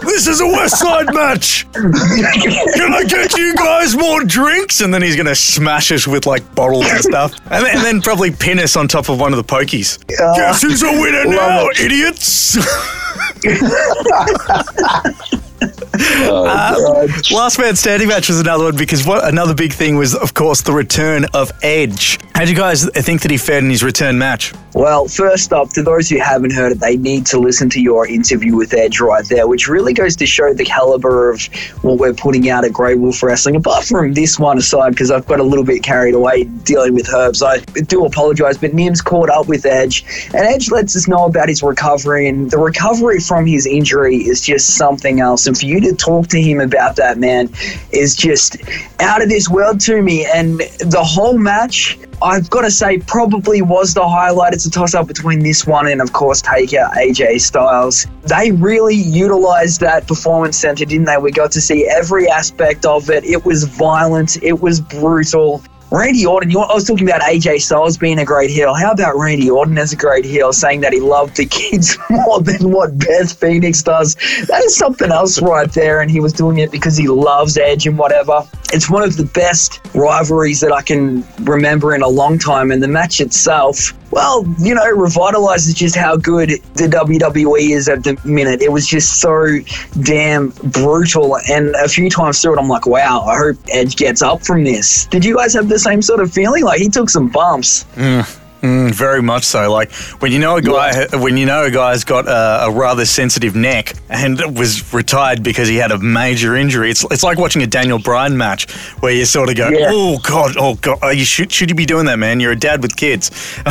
this 0.00 0.26
is 0.26 0.40
a 0.40 0.46
West 0.46 0.78
Side 0.78 1.12
match. 1.12 1.70
Can 1.72 1.92
I 1.94 3.04
get 3.06 3.36
you 3.36 3.54
guys 3.54 3.94
more 3.94 4.24
drinks? 4.24 4.80
And 4.80 4.92
then 4.92 5.02
he's 5.02 5.16
gonna 5.16 5.34
smash 5.34 5.92
us 5.92 6.06
with 6.06 6.24
like 6.24 6.54
bottles 6.54 6.86
and 6.86 7.00
stuff, 7.00 7.34
and 7.50 7.66
then, 7.66 7.76
and 7.76 7.84
then 7.84 8.00
probably 8.00 8.30
pin 8.30 8.58
us 8.58 8.74
on 8.74 8.88
top 8.88 9.10
of 9.10 9.20
one 9.20 9.34
of 9.34 9.36
the 9.36 9.44
pokies. 9.44 9.98
Guess 10.08 10.62
who's 10.62 10.82
a 10.82 10.90
winner 10.90 11.26
now, 11.26 11.64
love 11.64 11.68
idiots? 11.78 12.56
Oh, 15.60 16.46
um, 16.46 17.08
God. 17.08 17.30
Last 17.30 17.58
man 17.58 17.76
standing 17.76 18.08
match 18.08 18.28
was 18.28 18.40
another 18.40 18.64
one 18.64 18.76
because 18.76 19.06
what 19.06 19.26
another 19.26 19.54
big 19.54 19.72
thing 19.72 19.96
was, 19.96 20.14
of 20.14 20.34
course, 20.34 20.62
the 20.62 20.72
return 20.72 21.26
of 21.34 21.50
Edge. 21.62 22.18
How 22.34 22.44
do 22.44 22.50
you 22.50 22.56
guys 22.56 22.88
think 22.90 23.22
that 23.22 23.30
he 23.30 23.36
fared 23.36 23.64
in 23.64 23.70
his 23.70 23.82
return 23.82 24.18
match? 24.18 24.52
Well, 24.74 25.08
first 25.08 25.52
up, 25.52 25.70
to 25.70 25.82
those 25.82 26.08
who 26.08 26.20
haven't 26.20 26.52
heard 26.52 26.72
it, 26.72 26.78
they 26.78 26.96
need 26.96 27.26
to 27.26 27.40
listen 27.40 27.68
to 27.70 27.80
your 27.80 28.06
interview 28.06 28.54
with 28.54 28.74
Edge 28.74 29.00
right 29.00 29.26
there, 29.28 29.48
which 29.48 29.66
really 29.66 29.92
goes 29.92 30.14
to 30.16 30.26
show 30.26 30.52
the 30.52 30.64
caliber 30.64 31.30
of 31.30 31.42
what 31.82 31.98
we're 31.98 32.14
putting 32.14 32.48
out 32.48 32.64
at 32.64 32.72
Grey 32.72 32.94
Wolf 32.94 33.22
Wrestling. 33.22 33.56
Apart 33.56 33.86
from 33.86 34.12
this 34.12 34.38
one 34.38 34.58
aside, 34.58 34.90
because 34.90 35.10
I've 35.10 35.26
got 35.26 35.40
a 35.40 35.42
little 35.42 35.64
bit 35.64 35.82
carried 35.82 36.14
away 36.14 36.44
dealing 36.44 36.94
with 36.94 37.12
Herbs, 37.12 37.42
I 37.42 37.58
do 37.58 38.04
apologize, 38.04 38.58
but 38.58 38.72
Nim's 38.72 39.00
caught 39.00 39.30
up 39.30 39.48
with 39.48 39.66
Edge, 39.66 40.04
and 40.26 40.46
Edge 40.46 40.70
lets 40.70 40.94
us 40.94 41.08
know 41.08 41.24
about 41.24 41.48
his 41.48 41.62
recovery, 41.62 42.28
and 42.28 42.50
the 42.50 42.58
recovery 42.58 43.18
from 43.18 43.46
his 43.46 43.66
injury 43.66 44.16
is 44.16 44.40
just 44.40 44.76
something 44.76 45.18
else. 45.18 45.47
And 45.48 45.58
for 45.58 45.66
you 45.66 45.80
to 45.80 45.94
talk 45.94 46.28
to 46.28 46.40
him 46.40 46.60
about 46.60 46.96
that, 46.96 47.18
man, 47.18 47.50
is 47.90 48.14
just 48.14 48.56
out 49.00 49.22
of 49.22 49.28
this 49.28 49.48
world 49.48 49.80
to 49.80 50.00
me. 50.00 50.26
And 50.26 50.60
the 50.60 51.02
whole 51.02 51.38
match, 51.38 51.98
I've 52.22 52.50
got 52.50 52.62
to 52.62 52.70
say, 52.70 52.98
probably 52.98 53.62
was 53.62 53.94
the 53.94 54.06
highlight. 54.06 54.52
It's 54.52 54.66
a 54.66 54.70
toss 54.70 54.94
up 54.94 55.08
between 55.08 55.40
this 55.40 55.66
one 55.66 55.88
and, 55.88 56.00
of 56.00 56.12
course, 56.12 56.42
Taker, 56.42 56.88
AJ 56.96 57.40
Styles. 57.40 58.06
They 58.24 58.52
really 58.52 58.94
utilized 58.94 59.80
that 59.80 60.06
performance 60.06 60.56
center, 60.56 60.84
didn't 60.84 61.06
they? 61.06 61.16
We 61.16 61.32
got 61.32 61.50
to 61.52 61.60
see 61.60 61.88
every 61.88 62.28
aspect 62.28 62.84
of 62.84 63.10
it. 63.10 63.24
It 63.24 63.44
was 63.44 63.64
violent, 63.64 64.42
it 64.42 64.60
was 64.60 64.80
brutal. 64.80 65.62
Randy 65.90 66.26
Orton, 66.26 66.50
you, 66.50 66.60
I 66.60 66.74
was 66.74 66.84
talking 66.84 67.08
about 67.08 67.22
AJ 67.22 67.62
Styles 67.62 67.96
being 67.96 68.18
a 68.18 68.24
great 68.24 68.50
heel. 68.50 68.74
How 68.74 68.90
about 68.90 69.16
Randy 69.16 69.48
Orton 69.48 69.78
as 69.78 69.90
a 69.94 69.96
great 69.96 70.26
heel, 70.26 70.52
saying 70.52 70.82
that 70.82 70.92
he 70.92 71.00
loved 71.00 71.36
the 71.36 71.46
kids 71.50 71.96
more 72.10 72.42
than 72.42 72.70
what 72.70 72.98
Beth 72.98 73.32
Phoenix 73.38 73.82
does? 73.82 74.14
That 74.48 74.62
is 74.64 74.76
something 74.76 75.10
else 75.10 75.40
right 75.40 75.70
there, 75.72 76.02
and 76.02 76.10
he 76.10 76.20
was 76.20 76.34
doing 76.34 76.58
it 76.58 76.70
because 76.70 76.98
he 76.98 77.08
loves 77.08 77.56
Edge 77.56 77.86
and 77.86 77.96
whatever. 77.96 78.46
It's 78.70 78.90
one 78.90 79.02
of 79.02 79.16
the 79.16 79.24
best 79.24 79.80
rivalries 79.94 80.60
that 80.60 80.72
I 80.72 80.82
can 80.82 81.26
remember 81.40 81.94
in 81.94 82.02
a 82.02 82.08
long 82.08 82.38
time, 82.38 82.70
and 82.70 82.82
the 82.82 82.88
match 82.88 83.20
itself, 83.20 83.94
well, 84.10 84.46
you 84.58 84.74
know, 84.74 84.84
revitalizes 84.94 85.74
just 85.74 85.96
how 85.96 86.16
good 86.16 86.50
the 86.74 86.86
WWE 86.86 87.70
is 87.70 87.88
at 87.88 88.04
the 88.04 88.18
minute. 88.24 88.62
It 88.62 88.72
was 88.72 88.86
just 88.86 89.20
so 89.20 89.58
damn 90.02 90.50
brutal, 90.64 91.38
and 91.50 91.74
a 91.76 91.88
few 91.88 92.08
times 92.08 92.40
through 92.40 92.54
it, 92.54 92.58
I'm 92.58 92.68
like, 92.68 92.86
wow, 92.86 93.20
I 93.22 93.36
hope 93.36 93.56
Edge 93.70 93.96
gets 93.96 94.22
up 94.22 94.42
from 94.42 94.64
this. 94.64 95.06
Did 95.06 95.24
you 95.24 95.36
guys 95.36 95.54
have 95.54 95.68
the 95.68 95.78
same 95.78 96.02
sort 96.02 96.20
of 96.20 96.32
feeling? 96.32 96.64
Like 96.64 96.80
he 96.80 96.88
took 96.88 97.10
some 97.10 97.28
bumps. 97.28 97.84
Mm, 97.94 98.37
Mm, 98.62 98.92
very 98.92 99.22
much 99.22 99.44
so. 99.44 99.70
Like 99.70 99.92
when 100.20 100.32
you 100.32 100.40
know 100.40 100.56
a 100.56 100.62
guy, 100.62 101.06
when 101.16 101.36
you 101.36 101.46
know 101.46 101.64
a 101.64 101.70
guy's 101.70 102.02
got 102.02 102.26
a, 102.26 102.66
a 102.66 102.70
rather 102.70 103.04
sensitive 103.04 103.54
neck 103.54 103.94
and 104.08 104.40
was 104.58 104.92
retired 104.92 105.42
because 105.44 105.68
he 105.68 105.76
had 105.76 105.92
a 105.92 105.98
major 105.98 106.56
injury. 106.56 106.90
It's 106.90 107.04
it's 107.10 107.22
like 107.22 107.38
watching 107.38 107.62
a 107.62 107.66
Daniel 107.68 107.98
Bryan 108.00 108.36
match 108.36 108.70
where 109.00 109.12
you 109.12 109.24
sort 109.26 109.48
of 109.48 109.56
go, 109.56 109.68
Yeah. 109.68 109.90
oh 109.90 110.18
god, 110.18 110.56
oh 110.58 110.74
god, 110.74 110.98
oh, 111.02 111.10
you 111.10 111.24
should 111.24 111.52
should 111.52 111.70
you 111.70 111.76
be 111.76 111.86
doing 111.86 112.06
that, 112.06 112.18
man? 112.18 112.40
You're 112.40 112.52
a 112.52 112.58
dad 112.58 112.82
with 112.82 112.96
kids. 112.96 113.30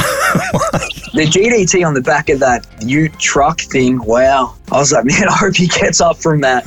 The 1.13 1.23
GDT 1.25 1.87
on 1.87 1.93
the 1.95 2.01
back 2.01 2.29
of 2.29 2.39
that 2.41 2.67
Ute 2.81 3.17
truck 3.17 3.61
thing, 3.61 3.97
wow. 4.03 4.53
I 4.71 4.77
was 4.77 4.91
like, 4.91 5.05
man, 5.05 5.27
I 5.27 5.31
hope 5.31 5.55
he 5.55 5.65
gets 5.67 5.99
up 6.01 6.17
from 6.17 6.41
that. 6.41 6.63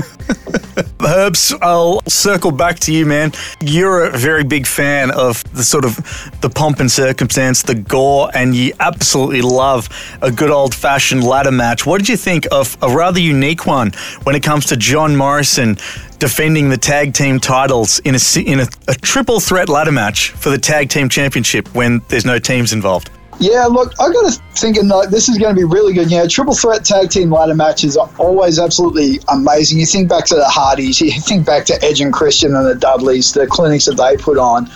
Herbs, 1.10 1.52
I'll 1.60 2.02
circle 2.06 2.52
back 2.52 2.78
to 2.80 2.92
you, 2.92 3.04
man. 3.04 3.32
You're 3.60 4.04
a 4.04 4.16
very 4.16 4.44
big 4.44 4.64
fan 4.64 5.10
of 5.10 5.42
the 5.52 5.64
sort 5.64 5.84
of 5.84 5.96
the 6.40 6.48
pomp 6.48 6.78
and 6.78 6.88
circumstance, 6.88 7.64
the 7.64 7.74
gore, 7.74 8.30
and 8.32 8.54
you 8.54 8.74
absolutely 8.78 9.42
love 9.42 9.88
a 10.22 10.30
good 10.30 10.50
old 10.50 10.72
fashioned 10.72 11.24
ladder 11.24 11.50
match. 11.50 11.84
What 11.84 11.98
did 11.98 12.08
you 12.08 12.16
think 12.16 12.46
of 12.52 12.76
a 12.80 12.94
rather 12.94 13.18
unique 13.18 13.66
one 13.66 13.90
when 14.22 14.36
it 14.36 14.44
comes 14.44 14.66
to 14.66 14.76
John 14.76 15.16
Morrison 15.16 15.78
defending 16.20 16.68
the 16.68 16.78
tag 16.78 17.12
team 17.12 17.40
titles 17.40 17.98
in 18.00 18.14
a 18.14 18.20
in 18.38 18.60
a, 18.60 18.68
a 18.86 18.94
triple 18.94 19.40
threat 19.40 19.68
ladder 19.68 19.92
match 19.92 20.30
for 20.30 20.50
the 20.50 20.58
tag 20.58 20.90
team 20.90 21.08
championship 21.08 21.74
when 21.74 22.02
there's 22.06 22.24
no 22.24 22.38
teams 22.38 22.72
involved? 22.72 23.10
Yeah, 23.40 23.64
look, 23.64 23.94
I 23.98 24.12
got 24.12 24.30
to 24.30 24.40
thinking 24.54 24.86
like 24.88 25.08
this 25.08 25.28
is 25.30 25.38
going 25.38 25.54
to 25.54 25.58
be 25.58 25.64
really 25.64 25.94
good. 25.94 26.10
You 26.10 26.18
know, 26.18 26.28
triple 26.28 26.54
threat 26.54 26.84
tag 26.84 27.08
team 27.10 27.30
ladder 27.30 27.54
matches 27.54 27.96
are 27.96 28.10
always 28.18 28.58
absolutely 28.58 29.18
amazing. 29.28 29.78
You 29.78 29.86
think 29.86 30.10
back 30.10 30.26
to 30.26 30.34
the 30.34 30.44
Hardys, 30.44 31.00
you 31.00 31.10
think 31.20 31.46
back 31.46 31.64
to 31.66 31.82
Edge 31.82 32.02
and 32.02 32.12
Christian 32.12 32.54
and 32.54 32.66
the 32.66 32.74
Dudleys, 32.74 33.32
the 33.32 33.46
clinics 33.46 33.86
that 33.86 33.96
they 33.96 34.22
put 34.22 34.36
on, 34.36 34.70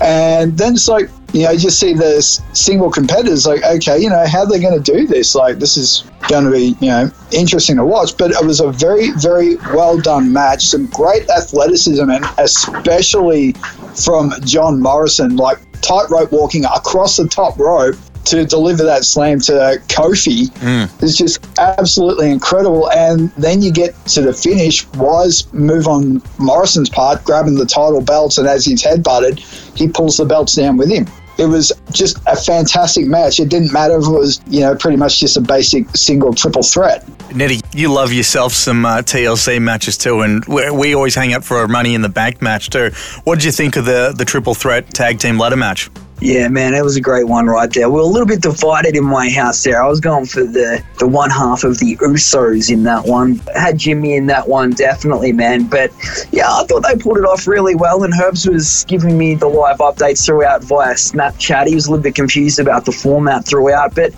and 0.00 0.56
then 0.56 0.74
it's 0.74 0.86
like 0.86 1.10
you 1.34 1.42
know, 1.42 1.50
you 1.50 1.58
just 1.58 1.80
see 1.80 1.92
the 1.92 2.22
single 2.52 2.92
competitors 2.92 3.44
like, 3.44 3.64
okay, 3.64 3.98
you 3.98 4.08
know, 4.08 4.24
how 4.24 4.44
they're 4.44 4.60
they 4.60 4.64
going 4.64 4.80
to 4.80 4.92
do 4.92 5.04
this? 5.04 5.34
Like, 5.34 5.58
this 5.58 5.76
is 5.76 6.04
going 6.28 6.44
to 6.44 6.50
be 6.52 6.76
you 6.80 6.88
know 6.88 7.10
interesting 7.32 7.76
to 7.76 7.84
watch. 7.84 8.16
But 8.16 8.30
it 8.30 8.46
was 8.46 8.60
a 8.60 8.70
very, 8.70 9.10
very 9.18 9.56
well 9.74 9.98
done 9.98 10.32
match. 10.32 10.66
Some 10.66 10.86
great 10.86 11.28
athleticism, 11.28 12.08
and 12.08 12.24
especially 12.38 13.54
from 14.04 14.32
John 14.44 14.80
Morrison, 14.80 15.34
like 15.34 15.58
tightrope 15.84 16.32
walking 16.32 16.64
across 16.64 17.16
the 17.16 17.28
top 17.28 17.58
rope 17.58 17.96
to 18.24 18.44
deliver 18.44 18.82
that 18.82 19.04
slam 19.04 19.38
to 19.38 19.52
Kofi 19.88 20.48
mm. 20.48 21.02
is 21.02 21.16
just 21.16 21.46
absolutely 21.58 22.30
incredible. 22.30 22.90
And 22.90 23.30
then 23.32 23.60
you 23.60 23.70
get 23.70 23.94
to 24.06 24.22
the 24.22 24.32
finish. 24.32 24.86
Wise 24.94 25.52
move 25.52 25.86
on 25.86 26.22
Morrison's 26.38 26.88
part, 26.88 27.22
grabbing 27.24 27.56
the 27.56 27.66
title 27.66 28.00
belts, 28.00 28.38
and 28.38 28.48
as 28.48 28.64
he's 28.64 28.82
headbutted, 28.82 29.38
he 29.76 29.88
pulls 29.88 30.16
the 30.16 30.24
belts 30.24 30.54
down 30.54 30.76
with 30.76 30.90
him. 30.90 31.06
It 31.38 31.46
was 31.46 31.72
just 31.90 32.18
a 32.26 32.36
fantastic 32.36 33.06
match. 33.06 33.40
It 33.40 33.48
didn't 33.48 33.72
matter 33.72 33.96
if 33.96 34.04
it 34.06 34.10
was, 34.10 34.40
you 34.46 34.60
know, 34.60 34.74
pretty 34.76 34.96
much 34.96 35.18
just 35.20 35.36
a 35.36 35.40
basic 35.40 35.88
single 35.96 36.32
triple 36.32 36.62
threat. 36.62 37.04
Nettie, 37.34 37.60
you 37.72 37.92
love 37.92 38.12
yourself 38.12 38.52
some 38.52 38.84
uh, 38.86 38.98
TLC 38.98 39.60
matches 39.60 39.98
too, 39.98 40.20
and 40.20 40.44
we, 40.44 40.70
we 40.70 40.94
always 40.94 41.14
hang 41.14 41.32
out 41.32 41.44
for 41.44 41.62
a 41.62 41.68
Money 41.68 41.94
in 41.94 42.02
the 42.02 42.08
Bank 42.08 42.40
match 42.40 42.70
too. 42.70 42.90
What 43.24 43.36
did 43.36 43.44
you 43.44 43.52
think 43.52 43.76
of 43.76 43.84
the 43.84 44.14
the 44.16 44.24
triple 44.24 44.54
threat 44.54 44.90
tag 44.94 45.18
team 45.18 45.38
ladder 45.38 45.56
match? 45.56 45.90
Yeah, 46.20 46.48
man, 46.48 46.72
that 46.72 46.84
was 46.84 46.96
a 46.96 47.00
great 47.00 47.26
one 47.26 47.46
right 47.46 47.70
there. 47.72 47.90
We 47.90 47.96
were 47.96 48.02
a 48.02 48.06
little 48.06 48.26
bit 48.26 48.40
divided 48.40 48.96
in 48.96 49.04
my 49.04 49.28
house 49.28 49.62
there. 49.64 49.82
I 49.82 49.88
was 49.88 50.00
going 50.00 50.26
for 50.26 50.44
the, 50.44 50.82
the 50.98 51.08
one 51.08 51.28
half 51.28 51.64
of 51.64 51.78
the 51.78 51.96
Usos 51.96 52.70
in 52.70 52.84
that 52.84 53.04
one. 53.04 53.40
Had 53.54 53.78
Jimmy 53.78 54.14
in 54.14 54.26
that 54.26 54.48
one, 54.48 54.70
definitely, 54.70 55.32
man. 55.32 55.66
But 55.66 55.92
yeah, 56.30 56.48
I 56.48 56.64
thought 56.64 56.84
they 56.88 56.96
pulled 56.96 57.18
it 57.18 57.24
off 57.24 57.46
really 57.46 57.74
well. 57.74 58.04
And 58.04 58.14
Herbs 58.14 58.48
was 58.48 58.84
giving 58.86 59.18
me 59.18 59.34
the 59.34 59.48
live 59.48 59.78
updates 59.78 60.24
throughout 60.24 60.62
via 60.62 60.94
Snapchat. 60.94 61.66
He 61.66 61.74
was 61.74 61.86
a 61.86 61.90
little 61.90 62.02
bit 62.02 62.14
confused 62.14 62.58
about 62.58 62.84
the 62.84 62.92
format 62.92 63.44
throughout. 63.44 63.94
But, 63.94 64.14